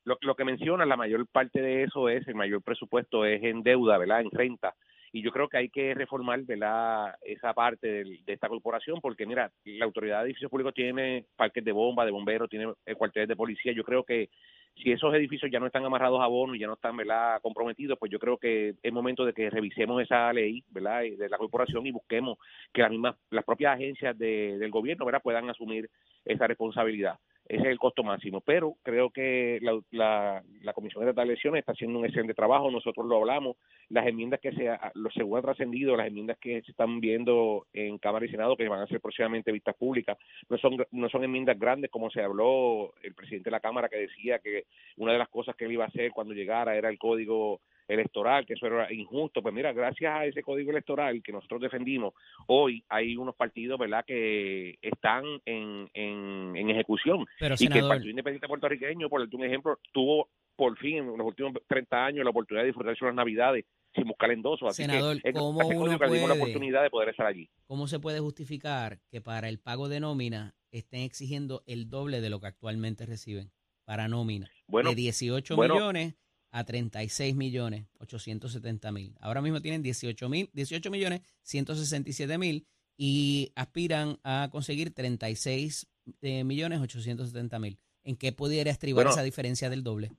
Lo, 0.05 0.17
lo 0.23 0.35
que 0.35 0.45
menciona, 0.45 0.87
la 0.87 0.97
mayor 0.97 1.27
parte 1.29 1.61
de 1.61 1.85
eso 1.85 2.09
es, 2.09 2.27
el 2.27 2.35
mayor 2.35 2.63
presupuesto 2.63 3.25
es 3.25 3.43
en 3.43 3.63
deuda, 3.63 3.99
¿verdad? 3.99 4.23
En 4.23 4.31
renta 4.31 4.75
y 5.13 5.23
yo 5.23 5.31
creo 5.31 5.49
que 5.49 5.57
hay 5.57 5.69
que 5.69 5.95
reformar 5.95 6.43
¿verdad? 6.43 7.15
esa 7.23 7.53
parte 7.55 8.05
de, 8.05 8.21
esta 8.27 8.49
corporación 8.49 9.01
porque 9.01 9.27
mira 9.27 9.51
la 9.65 9.85
autoridad 9.85 10.19
de 10.21 10.27
edificios 10.27 10.51
públicos 10.51 10.75
tiene 10.75 11.25
parques 11.37 11.65
de 11.65 11.73
bomba 11.73 12.05
de 12.05 12.11
bomberos 12.11 12.49
tiene 12.49 12.73
eh, 12.87 12.95
cuarteles 12.95 13.29
de 13.29 13.37
policía 13.37 13.73
yo 13.73 13.85
creo 13.85 14.05
que 14.05 14.29
si 14.77 14.93
esos 14.93 15.13
edificios 15.15 15.51
ya 15.51 15.59
no 15.59 15.67
están 15.67 15.85
amarrados 15.85 16.21
a 16.21 16.27
bonos 16.27 16.59
ya 16.59 16.67
no 16.67 16.75
están 16.75 16.97
¿verdad? 16.97 17.41
comprometidos 17.43 17.99
pues 17.99 18.13
yo 18.13 18.19
creo 18.19 18.37
que 18.37 18.75
es 18.83 18.93
momento 18.93 19.25
de 19.25 19.33
que 19.33 19.51
revisemos 19.51 20.03
esa 20.03 20.33
ley 20.33 20.63
¿verdad? 20.71 21.03
de 21.03 21.29
la 21.29 21.39
corporación 21.39 21.87
y 21.87 21.91
busquemos 21.91 22.39
que 22.73 22.83
las 22.83 22.91
mismas 22.91 23.17
las 23.31 23.45
propias 23.45 23.75
agencias 23.75 24.17
de, 24.19 24.59
del 24.59 24.71
gobierno 24.71 25.07
puedan 25.23 25.49
asumir 25.51 25.89
esa 26.25 26.47
responsabilidad 26.47 27.19
ese 27.49 27.63
es 27.63 27.69
el 27.69 27.79
costo 27.79 28.03
máximo. 28.03 28.41
Pero 28.43 28.77
creo 28.83 29.11
que 29.11 29.59
la, 29.63 29.81
la, 29.91 30.43
la 30.63 30.73
Comisión 30.73 31.05
de 31.05 31.23
Elecciones 31.23 31.61
está 31.61 31.73
haciendo 31.73 31.99
un 31.99 32.05
excelente 32.05 32.35
trabajo, 32.35 32.71
nosotros 32.71 33.07
lo 33.07 33.17
hablamos, 33.17 33.57
las 33.89 34.07
enmiendas 34.07 34.41
que 34.41 34.53
se, 34.53 34.71
lo 34.95 35.11
según 35.11 35.41
trascendido, 35.41 35.97
las 35.97 36.09
enmiendas 36.09 36.39
que 36.39 36.63
se 36.63 36.71
están 36.71 37.01
viendo 37.01 37.67
en 37.73 37.99
Cámara 37.99 38.27
y 38.27 38.31
Senado, 38.31 38.57
que 38.57 38.69
van 38.69 38.81
a 38.81 38.87
ser 38.87 39.01
próximamente 39.01 39.53
vistas 39.53 39.75
públicas, 39.77 40.19
no 40.49 40.59
son, 40.59 40.77
no 40.91 41.09
son 41.09 41.25
enmiendas 41.25 41.59
grandes 41.59 41.91
como 41.91 42.11
se 42.11 42.23
habló 42.23 42.93
el 43.03 43.15
presidente 43.15 43.49
de 43.49 43.53
la 43.53 43.61
Cámara 43.61 43.89
que 43.89 43.97
decía 43.97 44.39
que 44.41 44.65
una 44.97 45.13
de 45.13 45.19
las 45.19 45.29
cosas 45.29 45.57
que 45.57 45.65
él 45.65 45.73
iba 45.73 45.85
a 45.85 45.89
hacer 45.89 46.11
cuando 46.13 46.35
llegara 46.35 46.77
era 46.77 46.89
el 46.91 46.99
código 46.99 47.61
electoral, 47.89 48.47
que 48.47 48.55
eso 48.55 48.67
era 48.67 48.93
injusto. 48.93 49.43
Pues 49.43 49.55
mira, 49.55 49.73
gracias 49.73 50.15
a 50.15 50.27
ese 50.27 50.43
código 50.43 50.71
electoral 50.71 51.23
que 51.23 51.33
nosotros 51.33 51.61
defendimos, 51.61 52.15
hoy 52.47 52.85
hay 52.89 53.17
unos 53.17 53.35
partidos, 53.35 53.79
¿verdad?, 53.79 54.05
que 54.07 54.79
están 54.83 55.25
en, 55.45 55.89
en, 55.95 56.71
ejecución. 56.71 57.25
y 57.59 57.69
que 57.69 57.79
el 57.79 57.89
Partido 57.89 58.11
Independiente 58.11 58.47
Puertorriqueño, 58.47 59.09
por 59.09 59.27
un 59.33 59.45
ejemplo, 59.45 59.79
tuvo 59.93 60.29
por 60.57 60.77
fin 60.79 60.99
en 60.99 61.17
los 61.17 61.27
últimos 61.27 61.53
30 61.69 62.05
años 62.05 62.25
la 62.25 62.31
oportunidad 62.31 62.63
de 62.63 62.69
disfrutar 62.69 62.95
de 62.95 63.07
las 63.07 63.15
Navidades 63.15 63.65
sin 63.95 64.07
buscar 64.07 64.31
endoso. 64.31 64.67
Así 64.67 64.83
Senador, 64.83 65.21
que 65.23 65.33
¿cómo 65.33 65.51
uno 65.67 65.99
puede, 65.99 66.27
la 66.27 66.35
oportunidad 66.35 66.83
de 66.83 66.91
poder 66.91 67.11
estar 67.11 67.27
allí. 67.27 67.49
¿Cómo 67.67 67.87
se 67.87 68.01
puede 68.01 68.21
justificar 68.21 68.99
que 69.11 69.21
para 69.21 69.49
el 69.49 69.61
pago 69.61 69.89
de 69.89 70.01
nómina 70.01 70.55
estén 70.73 71.03
exigiendo 71.03 71.63
el 71.67 71.89
doble 71.89 72.21
de 72.21 72.29
lo 72.29 72.41
que 72.41 72.49
actualmente 72.49 73.07
reciben 73.07 73.53
para 73.85 74.09
nómina? 74.09 74.51
de 74.67 74.95
18 74.95 75.57
millones 75.57 76.15
a 76.51 76.65
36 76.65 77.37
millones 77.37 77.87
870 78.01 78.93
mil. 78.93 79.15
Ahora 79.21 79.43
mismo 79.43 79.61
tienen 79.61 79.83
18 79.83 80.29
mil, 80.29 80.51
18 80.53 80.91
millones 80.91 81.21
167 81.43 82.39
mil 82.39 82.67
y 82.97 83.53
aspiran 83.55 84.19
a 84.25 84.49
conseguir 84.51 84.95
36 84.95 85.89
eh, 86.23 86.45
millones 86.45 86.81
870 86.81 87.59
mil. 87.59 87.79
¿En 88.05 88.17
qué 88.17 88.33
pudiera 88.33 88.71
estribar 88.71 89.07
esa 89.07 89.23
diferencia 89.23 89.69
del 89.69 89.85
doble? 89.85 90.11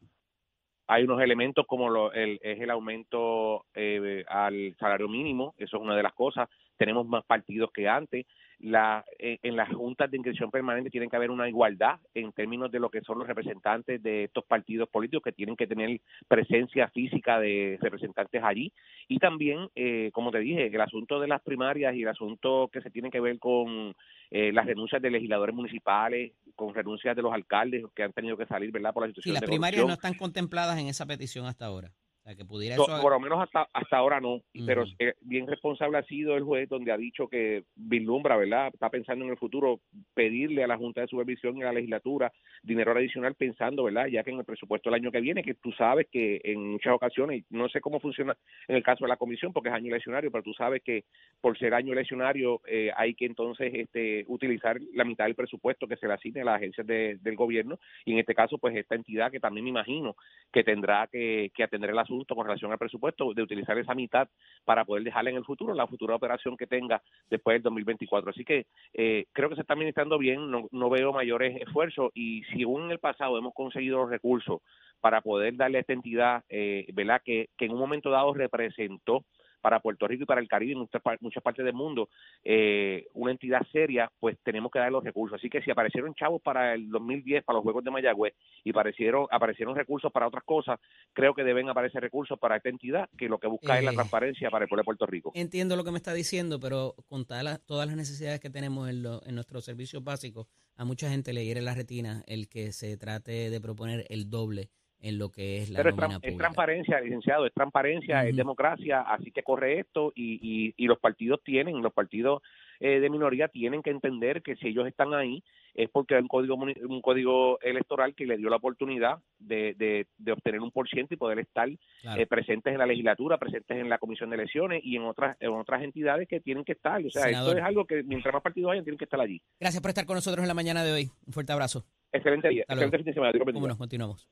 Hay 0.87 1.03
unos 1.03 1.21
elementos 1.21 1.65
como 1.67 1.89
lo, 1.89 2.11
el, 2.13 2.39
es 2.41 2.59
el 2.59 2.69
aumento 2.69 3.65
eh, 3.75 4.23
al 4.27 4.75
salario 4.79 5.07
mínimo, 5.07 5.53
eso 5.57 5.77
es 5.77 5.83
una 5.83 5.95
de 5.95 6.03
las 6.03 6.13
cosas. 6.13 6.49
Tenemos 6.77 7.07
más 7.07 7.23
partidos 7.25 7.71
que 7.73 7.87
antes 7.87 8.25
la, 8.59 9.05
en 9.17 9.55
las 9.55 9.69
juntas 9.69 10.11
de 10.11 10.17
inscripción 10.17 10.51
permanente 10.51 10.89
tiene 10.89 11.07
que 11.07 11.15
haber 11.15 11.31
una 11.31 11.47
igualdad 11.47 11.99
en 12.13 12.31
términos 12.31 12.71
de 12.71 12.79
lo 12.79 12.89
que 12.89 13.01
son 13.01 13.19
los 13.19 13.27
representantes 13.27 14.01
de 14.03 14.25
estos 14.25 14.45
partidos 14.45 14.89
políticos 14.89 15.23
que 15.23 15.31
tienen 15.31 15.55
que 15.55 15.67
tener 15.67 16.01
presencia 16.27 16.89
física 16.89 17.39
de 17.39 17.77
representantes 17.81 18.43
allí. 18.43 18.71
Y 19.07 19.17
también 19.19 19.69
eh, 19.75 20.09
como 20.13 20.31
te 20.31 20.39
dije 20.39 20.67
el 20.67 20.81
asunto 20.81 21.19
de 21.19 21.27
las 21.27 21.41
primarias 21.41 21.95
y 21.95 22.03
el 22.03 22.09
asunto 22.09 22.69
que 22.71 22.81
se 22.81 22.89
tiene 22.89 23.09
que 23.09 23.19
ver 23.19 23.39
con 23.39 23.95
eh, 24.31 24.51
las 24.53 24.65
renuncias 24.65 25.01
de 25.01 25.09
legisladores 25.09 25.55
municipales 25.55 26.33
con 26.55 26.73
renuncias 26.73 27.15
de 27.15 27.21
los 27.21 27.33
alcaldes 27.33 27.85
que 27.95 28.03
han 28.03 28.13
tenido 28.13 28.37
que 28.37 28.45
salir 28.45 28.71
verdad 28.71 28.93
por 28.93 29.03
la 29.03 29.09
situación 29.09 29.33
y 29.33 29.39
las 29.39 29.43
primarias 29.43 29.85
no 29.85 29.93
están 29.93 30.13
contempladas 30.13 30.77
en 30.77 30.87
esa 30.87 31.05
petición 31.05 31.45
hasta 31.45 31.65
ahora 31.65 31.91
que 32.35 32.45
pudiera 32.45 32.75
Por 32.75 33.11
lo 33.11 33.19
menos 33.19 33.41
hasta, 33.41 33.67
hasta 33.73 33.97
ahora 33.97 34.19
no, 34.19 34.41
pero 34.65 34.83
eh, 34.99 35.13
bien 35.21 35.47
responsable 35.47 35.97
ha 35.97 36.03
sido 36.03 36.35
el 36.35 36.43
juez 36.43 36.69
donde 36.69 36.91
ha 36.91 36.97
dicho 36.97 37.27
que 37.27 37.63
vislumbra, 37.75 38.37
¿verdad? 38.37 38.69
Está 38.73 38.89
pensando 38.89 39.25
en 39.25 39.31
el 39.31 39.37
futuro 39.37 39.81
pedirle 40.13 40.63
a 40.63 40.67
la 40.67 40.77
Junta 40.77 41.01
de 41.01 41.07
Supervisión 41.07 41.57
y 41.57 41.63
a 41.63 41.65
la 41.65 41.73
legislatura 41.73 42.31
dinero 42.61 42.91
adicional 42.91 43.35
pensando, 43.35 43.83
¿verdad? 43.83 44.07
Ya 44.07 44.23
que 44.23 44.31
en 44.31 44.39
el 44.39 44.45
presupuesto 44.45 44.89
del 44.89 44.99
año 44.99 45.11
que 45.11 45.21
viene, 45.21 45.43
que 45.43 45.55
tú 45.55 45.71
sabes 45.71 46.07
que 46.11 46.39
en 46.43 46.71
muchas 46.71 46.93
ocasiones, 46.93 47.45
no 47.49 47.67
sé 47.69 47.81
cómo 47.81 47.99
funciona 47.99 48.37
en 48.67 48.75
el 48.75 48.83
caso 48.83 49.05
de 49.05 49.09
la 49.09 49.17
comisión 49.17 49.51
porque 49.51 49.69
es 49.69 49.75
año 49.75 49.87
eleccionario, 49.87 50.31
pero 50.31 50.43
tú 50.43 50.53
sabes 50.53 50.83
que 50.83 51.05
por 51.41 51.57
ser 51.57 51.73
año 51.73 51.93
eleccionario 51.93 52.61
eh, 52.67 52.91
hay 52.95 53.15
que 53.15 53.25
entonces 53.25 53.73
este 53.73 54.25
utilizar 54.27 54.79
la 54.93 55.05
mitad 55.05 55.25
del 55.25 55.35
presupuesto 55.35 55.87
que 55.87 55.97
se 55.97 56.07
le 56.07 56.13
asigne 56.13 56.41
a 56.41 56.45
las 56.45 56.57
agencias 56.57 56.85
del 56.85 57.35
gobierno 57.35 57.79
y 58.05 58.13
en 58.13 58.19
este 58.19 58.35
caso 58.35 58.57
pues 58.57 58.75
esta 58.75 58.95
entidad 58.95 59.31
que 59.31 59.39
también 59.39 59.63
me 59.63 59.69
imagino 59.69 60.15
que 60.51 60.63
tendrá 60.63 61.07
que, 61.07 61.51
que 61.55 61.63
atender 61.63 61.89
el 61.91 61.99
asunto 61.99 62.18
con 62.27 62.45
relación 62.45 62.71
al 62.71 62.77
presupuesto, 62.77 63.33
de 63.33 63.41
utilizar 63.41 63.77
esa 63.77 63.95
mitad 63.95 64.27
para 64.65 64.85
poder 64.85 65.03
dejarla 65.03 65.29
en 65.29 65.37
el 65.37 65.45
futuro, 65.45 65.73
la 65.73 65.87
futura 65.87 66.15
operación 66.15 66.57
que 66.57 66.67
tenga 66.67 67.01
después 67.29 67.55
del 67.55 67.63
2024. 67.63 68.31
Así 68.31 68.43
que 68.43 68.67
eh, 68.93 69.25
creo 69.33 69.49
que 69.49 69.55
se 69.55 69.61
está 69.61 69.73
administrando 69.73 70.17
bien, 70.17 70.49
no, 70.49 70.67
no 70.71 70.89
veo 70.89 71.13
mayores 71.13 71.61
esfuerzos 71.61 72.11
y 72.13 72.43
si 72.45 72.63
aún 72.63 72.85
en 72.85 72.91
el 72.91 72.99
pasado 72.99 73.37
hemos 73.37 73.53
conseguido 73.53 73.99
los 73.99 74.09
recursos 74.09 74.61
para 74.99 75.21
poder 75.21 75.55
darle 75.55 75.77
a 75.77 75.81
esta 75.81 75.93
entidad, 75.93 76.43
eh, 76.49 76.85
¿verdad? 76.93 77.21
Que 77.23 77.49
en 77.57 77.71
un 77.71 77.79
momento 77.79 78.09
dado 78.09 78.33
representó 78.33 79.23
para 79.61 79.79
Puerto 79.79 80.07
Rico 80.07 80.23
y 80.23 80.25
para 80.25 80.41
el 80.41 80.47
Caribe 80.47 80.73
y 80.73 80.75
muchas, 80.75 81.01
muchas 81.21 81.43
partes 81.43 81.65
del 81.65 81.73
mundo, 81.73 82.09
eh, 82.43 83.07
una 83.13 83.31
entidad 83.31 83.61
seria, 83.71 84.11
pues 84.19 84.37
tenemos 84.43 84.71
que 84.71 84.79
dar 84.79 84.91
los 84.91 85.03
recursos. 85.03 85.37
Así 85.37 85.49
que 85.49 85.61
si 85.61 85.71
aparecieron 85.71 86.13
chavos 86.15 86.41
para 86.41 86.73
el 86.73 86.89
2010, 86.89 87.43
para 87.43 87.57
los 87.57 87.63
Juegos 87.63 87.83
de 87.83 87.91
Mayagüez, 87.91 88.33
y 88.63 88.71
aparecieron, 88.71 89.27
aparecieron 89.31 89.75
recursos 89.75 90.11
para 90.11 90.27
otras 90.27 90.43
cosas, 90.43 90.79
creo 91.13 91.33
que 91.33 91.43
deben 91.43 91.69
aparecer 91.69 92.01
recursos 92.01 92.37
para 92.39 92.57
esta 92.57 92.69
entidad, 92.69 93.09
que 93.17 93.27
lo 93.27 93.37
que 93.37 93.47
busca 93.47 93.77
es 93.77 93.83
la 93.83 93.91
eh, 93.91 93.95
transparencia 93.95 94.49
para 94.49 94.65
el 94.65 94.69
pueblo 94.69 94.81
de 94.81 94.85
Puerto 94.85 95.05
Rico. 95.05 95.31
Entiendo 95.35 95.75
lo 95.75 95.83
que 95.83 95.91
me 95.91 95.97
está 95.97 96.13
diciendo, 96.13 96.59
pero 96.59 96.95
con 97.07 97.25
todas 97.25 97.87
las 97.87 97.95
necesidades 97.95 98.39
que 98.39 98.49
tenemos 98.49 98.89
en, 98.89 99.05
en 99.25 99.35
nuestros 99.35 99.65
servicios 99.65 100.03
básicos, 100.03 100.47
a 100.75 100.85
mucha 100.85 101.09
gente 101.09 101.33
le 101.33 101.45
hiere 101.45 101.61
la 101.61 101.73
retina 101.75 102.23
el 102.25 102.47
que 102.47 102.71
se 102.71 102.95
trate 102.97 103.49
de 103.49 103.61
proponer 103.61 104.05
el 104.09 104.29
doble 104.29 104.69
en 105.01 105.17
lo 105.17 105.29
que 105.29 105.57
es 105.57 105.69
la 105.69 105.77
Pero 105.77 105.89
es, 105.89 106.37
transparencia, 106.37 106.99
licenciado, 106.99 107.45
es 107.45 107.53
transparencia, 107.53 108.25
es 108.25 108.35
democracia, 108.35 109.01
así 109.01 109.31
que 109.31 109.43
corre 109.43 109.79
esto 109.79 110.11
y, 110.15 110.39
y, 110.41 110.73
y 110.77 110.87
los 110.87 110.99
partidos 110.99 111.41
tienen, 111.43 111.81
los 111.81 111.93
partidos 111.93 112.41
eh, 112.81 112.99
de 112.99 113.09
minoría 113.09 113.49
tienen 113.49 113.81
que 113.81 113.89
entender 113.89 114.41
que 114.41 114.55
si 114.55 114.67
ellos 114.67 114.87
están 114.87 115.13
ahí 115.13 115.43
es 115.73 115.89
porque 115.89 116.15
hay 116.15 116.21
un 116.21 116.27
código 116.27 116.55
un 116.55 117.01
código 117.01 117.59
electoral 117.61 118.15
que 118.15 118.25
le 118.25 118.37
dio 118.37 118.49
la 118.49 118.55
oportunidad 118.55 119.19
de, 119.37 119.75
de, 120.17 120.31
obtener 120.31 120.61
un 120.61 120.71
por 120.71 120.87
ciento 120.89 121.13
y 121.13 121.17
poder 121.17 121.39
estar 121.39 121.69
eh, 121.69 122.25
presentes 122.25 122.71
en 122.73 122.79
la 122.79 122.85
legislatura, 122.85 123.37
presentes 123.37 123.77
en 123.77 123.89
la 123.89 123.97
comisión 123.97 124.29
de 124.29 124.37
elecciones 124.37 124.81
y 124.83 124.95
en 124.95 125.03
otras 125.03 125.37
en 125.39 125.49
otras 125.49 125.83
entidades 125.83 126.27
que 126.27 126.39
tienen 126.39 126.63
que 126.63 126.73
estar. 126.73 127.05
O 127.05 127.09
sea, 127.09 127.29
esto 127.29 127.51
es 127.51 127.63
algo 127.63 127.85
que 127.85 128.03
mientras 128.03 128.33
más 128.33 128.43
partidos 128.43 128.71
hayan, 128.71 128.83
tienen 128.83 128.97
que 128.97 129.05
estar 129.05 129.19
allí. 129.19 129.41
Gracias 129.59 129.81
por 129.81 129.89
estar 129.89 130.05
con 130.05 130.15
nosotros 130.15 130.41
en 130.41 130.47
la 130.47 130.53
mañana 130.53 130.83
de 130.83 130.91
hoy. 130.91 131.09
Un 131.27 131.33
fuerte 131.33 131.51
abrazo. 131.51 131.85
Excelente 132.11 132.49
día. 132.49 132.63
Excelente 132.67 132.97
fin 132.97 133.05
de 133.05 133.13
semana. 133.13 133.77
continuamos. 133.77 134.29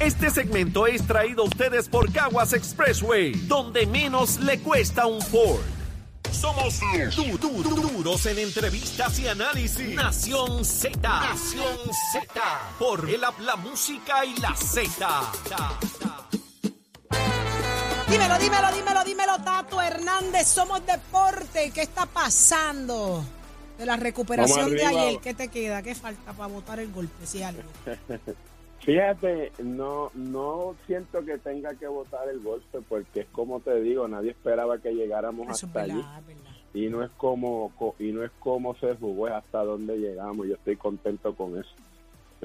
Este 0.00 0.30
segmento 0.30 0.86
es 0.86 1.06
traído 1.06 1.42
a 1.42 1.46
ustedes 1.46 1.86
por 1.86 2.10
Caguas 2.10 2.54
Expressway, 2.54 3.32
donde 3.46 3.86
menos 3.86 4.40
le 4.40 4.58
cuesta 4.60 5.04
un 5.04 5.20
Ford. 5.20 5.60
Somos 6.32 6.80
du 7.14 7.36
du 7.36 7.62
duros 7.62 8.24
en 8.24 8.38
entrevistas 8.38 9.18
y 9.18 9.28
análisis. 9.28 9.94
Nación 9.94 10.64
Z. 10.64 10.98
Nación 11.02 11.76
Z. 12.14 12.40
Por 12.78 13.10
el 13.10 13.20
la 13.20 13.56
música 13.56 14.24
y 14.24 14.34
la 14.40 14.56
Z. 14.56 15.06
Dímelo, 18.08 18.38
dímelo, 18.38 18.72
dímelo, 18.72 19.04
dímelo, 19.04 19.38
Tato 19.44 19.82
Hernández. 19.82 20.48
Somos 20.48 20.80
deporte. 20.86 21.72
¿Qué 21.74 21.82
está 21.82 22.06
pasando? 22.06 23.22
De 23.76 23.84
la 23.84 23.96
recuperación 23.96 24.70
de 24.70 24.86
ayer, 24.86 25.20
¿qué 25.20 25.34
te 25.34 25.48
queda? 25.48 25.82
¿Qué 25.82 25.94
falta 25.94 26.32
para 26.32 26.46
botar 26.46 26.80
el 26.80 26.90
golpe? 26.90 27.26
Si 27.26 27.42
algo. 27.42 27.68
Fíjate, 28.80 29.52
no, 29.62 30.10
no 30.14 30.74
siento 30.86 31.22
que 31.24 31.36
tenga 31.38 31.74
que 31.74 31.86
votar 31.86 32.28
el 32.28 32.40
golpe 32.40 32.80
porque 32.88 33.20
es 33.20 33.26
como 33.26 33.60
te 33.60 33.78
digo, 33.80 34.08
nadie 34.08 34.30
esperaba 34.30 34.78
que 34.78 34.92
llegáramos 34.92 35.48
hasta 35.48 35.82
allí 35.82 36.02
y 36.72 36.88
no 36.88 37.02
es 37.02 37.10
como 37.16 37.72
y 37.98 38.12
no 38.12 38.24
es 38.24 38.30
como 38.38 38.74
se 38.76 38.94
jugó, 38.96 39.28
es 39.28 39.34
hasta 39.34 39.64
dónde 39.64 39.98
llegamos. 39.98 40.46
Yo 40.46 40.54
estoy 40.54 40.76
contento 40.76 41.34
con 41.34 41.58
eso. 41.58 41.70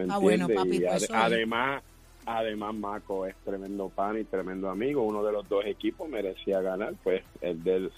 ah, 0.09 0.17
bueno, 0.17 0.47
papi, 0.49 0.81
pues 0.81 1.09
además, 1.09 1.83
además 2.25 2.75
Maco 2.75 3.25
es 3.25 3.35
tremendo 3.45 3.87
pan 3.87 4.19
y 4.19 4.25
tremendo 4.25 4.69
amigo. 4.69 5.03
Uno 5.03 5.23
de 5.23 5.31
los 5.31 5.47
dos 5.47 5.65
equipos 5.65 6.09
merecía 6.09 6.59
ganar, 6.59 6.95
pues 7.01 7.23
el 7.39 7.63
del 7.63 7.91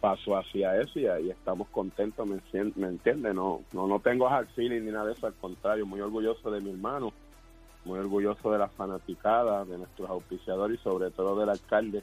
paso 0.00 0.36
hacia 0.36 0.80
eso 0.80 0.98
y 0.98 1.06
ahí 1.06 1.30
estamos 1.30 1.68
contentos, 1.68 2.26
me, 2.26 2.40
me 2.74 2.88
entiende. 2.88 3.32
No, 3.32 3.62
no, 3.72 3.86
no 3.86 4.00
tengo 4.00 4.28
hard 4.28 4.48
feeling 4.56 4.82
ni 4.82 4.90
nada 4.90 5.06
de 5.06 5.12
eso, 5.12 5.28
al 5.28 5.34
contrario, 5.34 5.86
muy 5.86 6.00
orgulloso 6.00 6.50
de 6.50 6.60
mi 6.60 6.70
hermano 6.70 7.12
muy 7.88 7.98
orgulloso 7.98 8.52
de 8.52 8.58
la 8.58 8.68
fanaticada, 8.68 9.64
de 9.64 9.78
nuestros 9.78 10.08
auspiciadores 10.10 10.78
y 10.78 10.82
sobre 10.82 11.10
todo 11.10 11.40
del 11.40 11.48
alcalde 11.48 12.02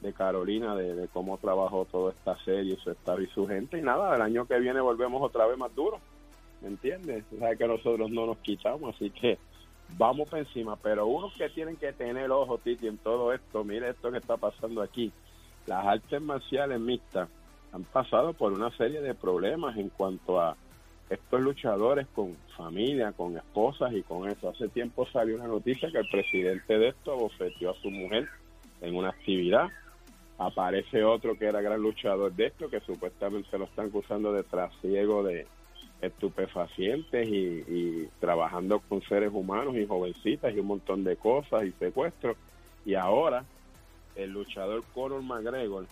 de 0.00 0.12
Carolina, 0.12 0.74
de, 0.74 1.08
cómo 1.08 1.36
trabajó 1.38 1.84
toda 1.84 2.12
esta 2.12 2.36
serie, 2.44 2.76
su 2.82 2.90
estado 2.90 3.20
y 3.20 3.26
su 3.28 3.46
gente. 3.46 3.78
Y 3.78 3.82
nada, 3.82 4.16
el 4.16 4.22
año 4.22 4.46
que 4.46 4.58
viene 4.58 4.80
volvemos 4.80 5.22
otra 5.22 5.46
vez 5.46 5.58
más 5.58 5.74
duro, 5.74 5.98
¿me 6.62 6.68
entiendes? 6.68 7.24
O 7.32 7.58
que 7.58 7.68
nosotros 7.68 8.10
no 8.10 8.26
nos 8.26 8.38
quitamos, 8.38 8.94
así 8.94 9.10
que 9.10 9.38
vamos 9.96 10.32
encima. 10.32 10.76
Pero 10.76 11.06
unos 11.06 11.34
que 11.34 11.50
tienen 11.50 11.76
que 11.76 11.92
tener 11.92 12.30
ojo, 12.30 12.58
Titi, 12.58 12.86
en 12.86 12.98
todo 12.98 13.32
esto, 13.32 13.62
mire 13.62 13.90
esto 13.90 14.10
que 14.10 14.18
está 14.18 14.36
pasando 14.38 14.80
aquí. 14.80 15.12
Las 15.66 15.84
artes 15.84 16.22
marciales 16.22 16.80
mixtas 16.80 17.28
han 17.72 17.84
pasado 17.84 18.32
por 18.32 18.52
una 18.52 18.70
serie 18.76 19.02
de 19.02 19.14
problemas 19.14 19.76
en 19.76 19.90
cuanto 19.90 20.40
a 20.40 20.56
estos 21.08 21.40
luchadores 21.40 22.06
con 22.14 22.36
familia, 22.56 23.12
con 23.12 23.36
esposas 23.36 23.92
y 23.92 24.02
con 24.02 24.28
eso. 24.28 24.48
Hace 24.48 24.68
tiempo 24.68 25.06
salió 25.06 25.36
una 25.36 25.46
noticia 25.46 25.90
que 25.90 25.98
el 25.98 26.08
presidente 26.08 26.78
de 26.78 26.88
esto 26.88 27.12
abofeteó 27.12 27.70
a 27.70 27.80
su 27.80 27.90
mujer 27.90 28.28
en 28.80 28.96
una 28.96 29.10
actividad. 29.10 29.68
Aparece 30.38 31.04
otro 31.04 31.38
que 31.38 31.46
era 31.46 31.60
gran 31.60 31.80
luchador 31.80 32.32
de 32.32 32.46
esto, 32.46 32.68
que 32.68 32.80
supuestamente 32.80 33.48
se 33.50 33.58
lo 33.58 33.64
están 33.64 33.86
acusando 33.86 34.32
de 34.32 34.42
trasiego 34.42 35.22
de, 35.22 35.46
estupefacientes 36.00 37.28
y, 37.28 38.08
trabajando 38.20 38.80
con 38.80 39.02
seres 39.02 39.30
humanos 39.32 39.76
y 39.76 39.86
jovencitas 39.86 40.54
y 40.54 40.60
un 40.60 40.66
montón 40.66 41.04
de 41.04 41.16
cosas 41.16 41.64
y 41.64 41.72
secuestros. 41.72 42.36
Y 42.84 42.94
ahora 42.94 43.44
el 44.14 44.30
luchador 44.30 44.82
Conor 44.94 45.22
McGregor, 45.22 45.86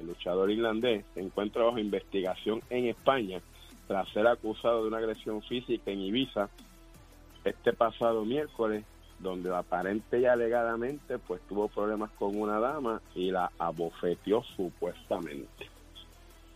el 0.00 0.06
luchador 0.06 0.50
irlandés, 0.50 1.04
se 1.14 1.20
encuentra 1.20 1.64
bajo 1.64 1.78
investigación 1.78 2.62
en 2.70 2.86
España 2.86 3.40
tras 3.86 4.08
ser 4.10 4.26
acusado 4.26 4.82
de 4.82 4.88
una 4.88 4.98
agresión 4.98 5.42
física 5.42 5.90
en 5.90 6.00
Ibiza 6.00 6.48
este 7.44 7.72
pasado 7.72 8.24
miércoles, 8.24 8.84
donde 9.18 9.54
aparente 9.54 10.20
y 10.20 10.26
alegadamente 10.26 11.18
pues 11.18 11.40
tuvo 11.48 11.68
problemas 11.68 12.10
con 12.18 12.38
una 12.38 12.58
dama 12.58 13.00
y 13.14 13.30
la 13.30 13.50
abofeteó 13.58 14.42
supuestamente. 14.56 15.68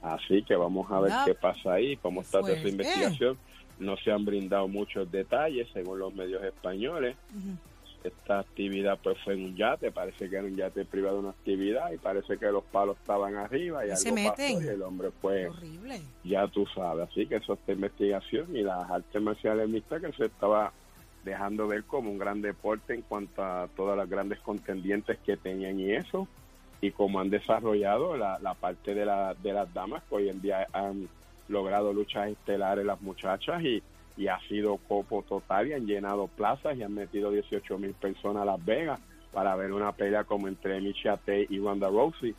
Así 0.02 0.42
que 0.42 0.56
vamos 0.56 0.90
a 0.90 1.00
ver 1.00 1.12
qué 1.24 1.34
pasa 1.34 1.74
ahí, 1.74 1.96
cómo 1.96 2.22
está 2.22 2.40
toda 2.40 2.52
esa 2.52 2.68
investigación. 2.68 3.36
No 3.78 3.96
se 3.96 4.10
han 4.10 4.24
brindado 4.24 4.66
muchos 4.68 5.10
detalles 5.10 5.68
según 5.72 5.98
los 5.98 6.14
medios 6.14 6.42
españoles. 6.42 7.16
Esta 8.04 8.38
actividad 8.38 8.98
pues 9.02 9.18
fue 9.24 9.34
en 9.34 9.44
un 9.44 9.56
yate, 9.56 9.90
parece 9.90 10.30
que 10.30 10.36
era 10.36 10.44
un 10.46 10.56
yate 10.56 10.84
privado 10.84 11.16
de 11.16 11.20
una 11.22 11.30
actividad 11.30 11.90
y 11.92 11.98
parece 11.98 12.38
que 12.38 12.46
los 12.52 12.62
palos 12.64 12.96
estaban 12.98 13.34
arriba 13.34 13.84
y 13.86 13.90
¿Y 13.90 13.96
se 13.96 14.10
algo 14.10 14.22
meten? 14.22 14.54
pasó 14.54 14.64
y 14.66 14.68
el 14.68 14.82
hombre 14.82 15.10
pues 15.20 15.48
Horrible. 15.50 16.00
ya 16.24 16.46
tú 16.46 16.64
sabes, 16.74 17.08
así 17.10 17.26
que 17.26 17.36
eso 17.36 17.54
está 17.54 17.72
investigación 17.72 18.56
y 18.56 18.62
las 18.62 18.88
artes 18.90 19.20
marciales 19.20 19.68
mixtas 19.68 20.00
que 20.00 20.12
se 20.12 20.26
estaba 20.26 20.72
dejando 21.24 21.66
ver 21.66 21.82
como 21.84 22.10
un 22.10 22.18
gran 22.18 22.40
deporte 22.40 22.94
en 22.94 23.02
cuanto 23.02 23.42
a 23.42 23.68
todas 23.76 23.96
las 23.96 24.08
grandes 24.08 24.38
contendientes 24.40 25.18
que 25.26 25.36
tenían 25.36 25.80
y 25.80 25.92
eso 25.92 26.28
y 26.80 26.92
como 26.92 27.18
han 27.18 27.28
desarrollado 27.30 28.16
la, 28.16 28.38
la 28.38 28.54
parte 28.54 28.94
de, 28.94 29.04
la, 29.04 29.34
de 29.34 29.52
las 29.52 29.74
damas 29.74 30.04
que 30.08 30.14
hoy 30.14 30.28
en 30.28 30.40
día 30.40 30.68
han 30.72 31.08
logrado 31.48 31.92
luchas 31.92 32.28
estelares 32.28 32.86
las 32.86 33.00
muchachas 33.00 33.60
y, 33.64 33.82
y 34.18 34.26
ha 34.26 34.38
sido 34.48 34.78
copo 34.88 35.22
total 35.22 35.68
y 35.68 35.72
han 35.72 35.86
llenado 35.86 36.26
plazas 36.26 36.76
y 36.76 36.82
han 36.82 36.92
metido 36.92 37.30
18 37.30 37.78
mil 37.78 37.94
personas 37.94 38.42
a 38.42 38.46
Las 38.46 38.64
Vegas 38.64 39.00
para 39.32 39.54
ver 39.54 39.72
una 39.72 39.92
pelea 39.92 40.24
como 40.24 40.48
entre 40.48 40.80
Michelle 40.80 41.16
Tate 41.18 41.46
y 41.48 41.60
Ronda 41.60 41.88
Rousey. 41.88 42.34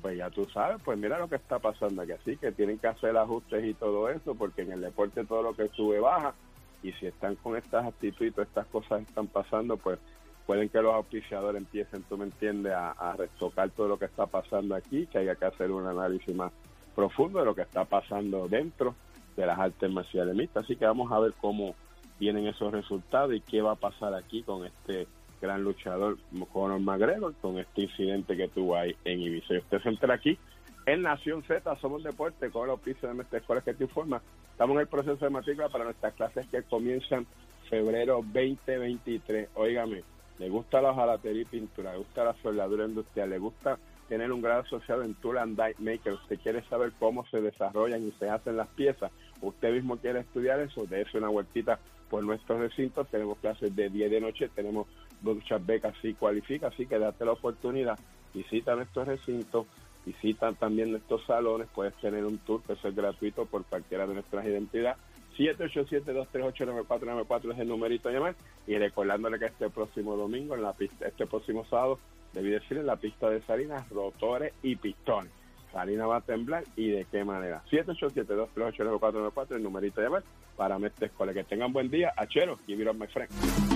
Pues 0.00 0.16
ya 0.16 0.30
tú 0.30 0.44
sabes, 0.46 0.80
pues 0.84 0.96
mira 0.96 1.18
lo 1.18 1.28
que 1.28 1.36
está 1.36 1.58
pasando 1.58 2.02
aquí, 2.02 2.12
así 2.12 2.36
que 2.36 2.52
tienen 2.52 2.78
que 2.78 2.86
hacer 2.86 3.16
ajustes 3.16 3.64
y 3.64 3.74
todo 3.74 4.08
eso, 4.08 4.34
porque 4.34 4.62
en 4.62 4.72
el 4.72 4.80
deporte 4.80 5.24
todo 5.24 5.42
lo 5.42 5.54
que 5.54 5.68
sube 5.68 5.98
baja, 5.98 6.34
y 6.82 6.92
si 6.92 7.06
están 7.06 7.34
con 7.36 7.56
estas 7.56 7.86
actitudes 7.86 8.36
estas 8.38 8.66
cosas 8.66 9.02
están 9.02 9.26
pasando, 9.26 9.76
pues 9.76 9.98
pueden 10.46 10.68
que 10.68 10.82
los 10.82 10.94
auspiciadores 10.94 11.60
empiecen, 11.60 12.02
tú 12.02 12.18
me 12.18 12.24
entiendes, 12.24 12.72
a, 12.72 12.90
a 12.90 13.16
retocar 13.16 13.70
todo 13.70 13.88
lo 13.88 13.98
que 13.98 14.04
está 14.04 14.26
pasando 14.26 14.74
aquí, 14.74 15.06
que 15.06 15.18
haya 15.18 15.34
que 15.34 15.46
hacer 15.46 15.70
un 15.70 15.86
análisis 15.86 16.34
más 16.34 16.52
profundo 16.94 17.40
de 17.40 17.46
lo 17.46 17.54
que 17.54 17.62
está 17.62 17.84
pasando 17.84 18.46
dentro 18.46 18.94
de 19.36 19.46
las 19.46 19.58
artes 19.58 19.90
marciales 19.90 20.34
mixtas, 20.34 20.64
así 20.64 20.76
que 20.76 20.84
vamos 20.84 21.10
a 21.12 21.18
ver 21.18 21.32
cómo 21.40 21.74
vienen 22.18 22.46
esos 22.46 22.72
resultados 22.72 23.34
y 23.34 23.40
qué 23.40 23.60
va 23.60 23.72
a 23.72 23.76
pasar 23.76 24.14
aquí 24.14 24.42
con 24.42 24.64
este 24.64 25.06
gran 25.40 25.62
luchador 25.62 26.16
Conor 26.52 26.80
McGregor 26.80 27.34
con 27.34 27.58
este 27.58 27.82
incidente 27.82 28.36
que 28.36 28.48
tuvo 28.48 28.76
ahí 28.76 28.96
en 29.04 29.20
Ibiza. 29.20 29.54
Usted 29.58 29.82
se 29.82 29.88
entera 29.88 30.14
aquí 30.14 30.38
en 30.86 31.02
Nación 31.02 31.42
Z, 31.42 31.76
somos 31.76 32.02
deporte 32.02 32.50
con 32.50 32.64
el 32.64 32.70
oficio 32.70 33.08
de 33.08 33.14
nuestra 33.14 33.38
escuela 33.38 33.62
que 33.62 33.74
te 33.74 33.84
informa. 33.84 34.20
Estamos 34.50 34.74
en 34.74 34.80
el 34.82 34.86
proceso 34.86 35.24
de 35.24 35.30
matrícula 35.30 35.68
para 35.68 35.84
nuestras 35.84 36.14
clases 36.14 36.46
que 36.46 36.62
comienzan 36.62 37.26
febrero 37.68 38.16
2023. 38.16 39.48
Óigame, 39.54 40.02
le 40.38 40.48
gusta 40.48 40.82
la 40.82 40.90
hojalatería 40.90 41.42
y 41.42 41.46
pintura, 41.46 41.92
le 41.92 41.98
gusta 41.98 42.24
la 42.24 42.34
soldadura 42.42 42.84
industrial, 42.84 43.30
le 43.30 43.38
gusta 43.38 43.78
tener 44.08 44.32
un 44.32 44.42
grado 44.42 44.62
asociado 44.62 45.02
en 45.02 45.14
Tool 45.14 45.38
and 45.38 45.60
Die 45.60 45.74
Maker. 45.78 46.14
Usted 46.14 46.38
quiere 46.40 46.62
saber 46.68 46.92
cómo 46.98 47.26
se 47.26 47.40
desarrollan 47.40 48.06
y 48.06 48.12
se 48.12 48.28
hacen 48.28 48.56
las 48.56 48.68
piezas. 48.68 49.10
Usted 49.40 49.72
mismo 49.72 49.96
quiere 49.96 50.20
estudiar 50.20 50.60
eso, 50.60 50.86
dése 50.86 51.18
una 51.18 51.28
vueltita 51.28 51.78
por 52.08 52.24
nuestros 52.24 52.60
recintos. 52.60 53.08
Tenemos 53.08 53.38
clases 53.38 53.74
de 53.74 53.90
10 53.90 54.10
de 54.10 54.20
noche, 54.20 54.48
tenemos 54.54 54.86
muchas 55.22 55.64
becas 55.64 55.94
si 56.02 56.14
cualifica, 56.14 56.68
así 56.68 56.86
que 56.86 56.98
date 56.98 57.24
la 57.24 57.32
oportunidad, 57.32 57.98
visita 58.32 58.76
nuestros 58.76 59.08
recintos, 59.08 59.66
visita 60.04 60.52
también 60.52 60.90
nuestros 60.90 61.24
salones, 61.24 61.68
puedes 61.74 61.94
tener 61.94 62.24
un 62.24 62.38
tour 62.38 62.62
que 62.62 62.74
eso 62.74 62.88
es 62.88 62.94
gratuito 62.94 63.46
por 63.46 63.64
cualquiera 63.64 64.06
de 64.06 64.14
nuestras 64.14 64.44
identidades. 64.44 64.98
787-238-9494 65.36 67.54
es 67.54 67.58
el 67.58 67.68
numerito 67.68 68.08
a 68.08 68.12
llamar 68.12 68.36
y 68.68 68.78
recordándole 68.78 69.40
que 69.40 69.46
este 69.46 69.68
próximo 69.68 70.16
domingo 70.16 70.54
en 70.54 70.62
la 70.62 70.74
pista, 70.74 71.08
este 71.08 71.26
próximo 71.26 71.66
sábado, 71.68 71.98
debí 72.34 72.50
decir 72.50 72.76
en 72.76 72.86
la 72.86 72.96
pista 72.96 73.30
de 73.30 73.40
Salinas, 73.42 73.88
rotores 73.88 74.52
y 74.62 74.76
pistones. 74.76 75.32
Salinas 75.72 76.08
va 76.08 76.16
a 76.18 76.20
temblar 76.20 76.64
y 76.76 76.90
de 76.90 77.06
qué 77.10 77.24
manera. 77.24 77.62
787-238-9494 77.70 79.56
el 79.56 79.62
numerito 79.62 80.00
a 80.00 80.04
llamar 80.04 80.22
para 80.56 80.78
Mestre 80.78 81.06
Escuela. 81.06 81.32
Que 81.32 81.44
tengan 81.44 81.72
buen 81.72 81.90
día. 81.90 82.12
Achero, 82.16 82.58
give 82.66 82.82
it 82.82 82.88
up, 82.88 82.96
my 82.96 83.06
friend. 83.06 83.73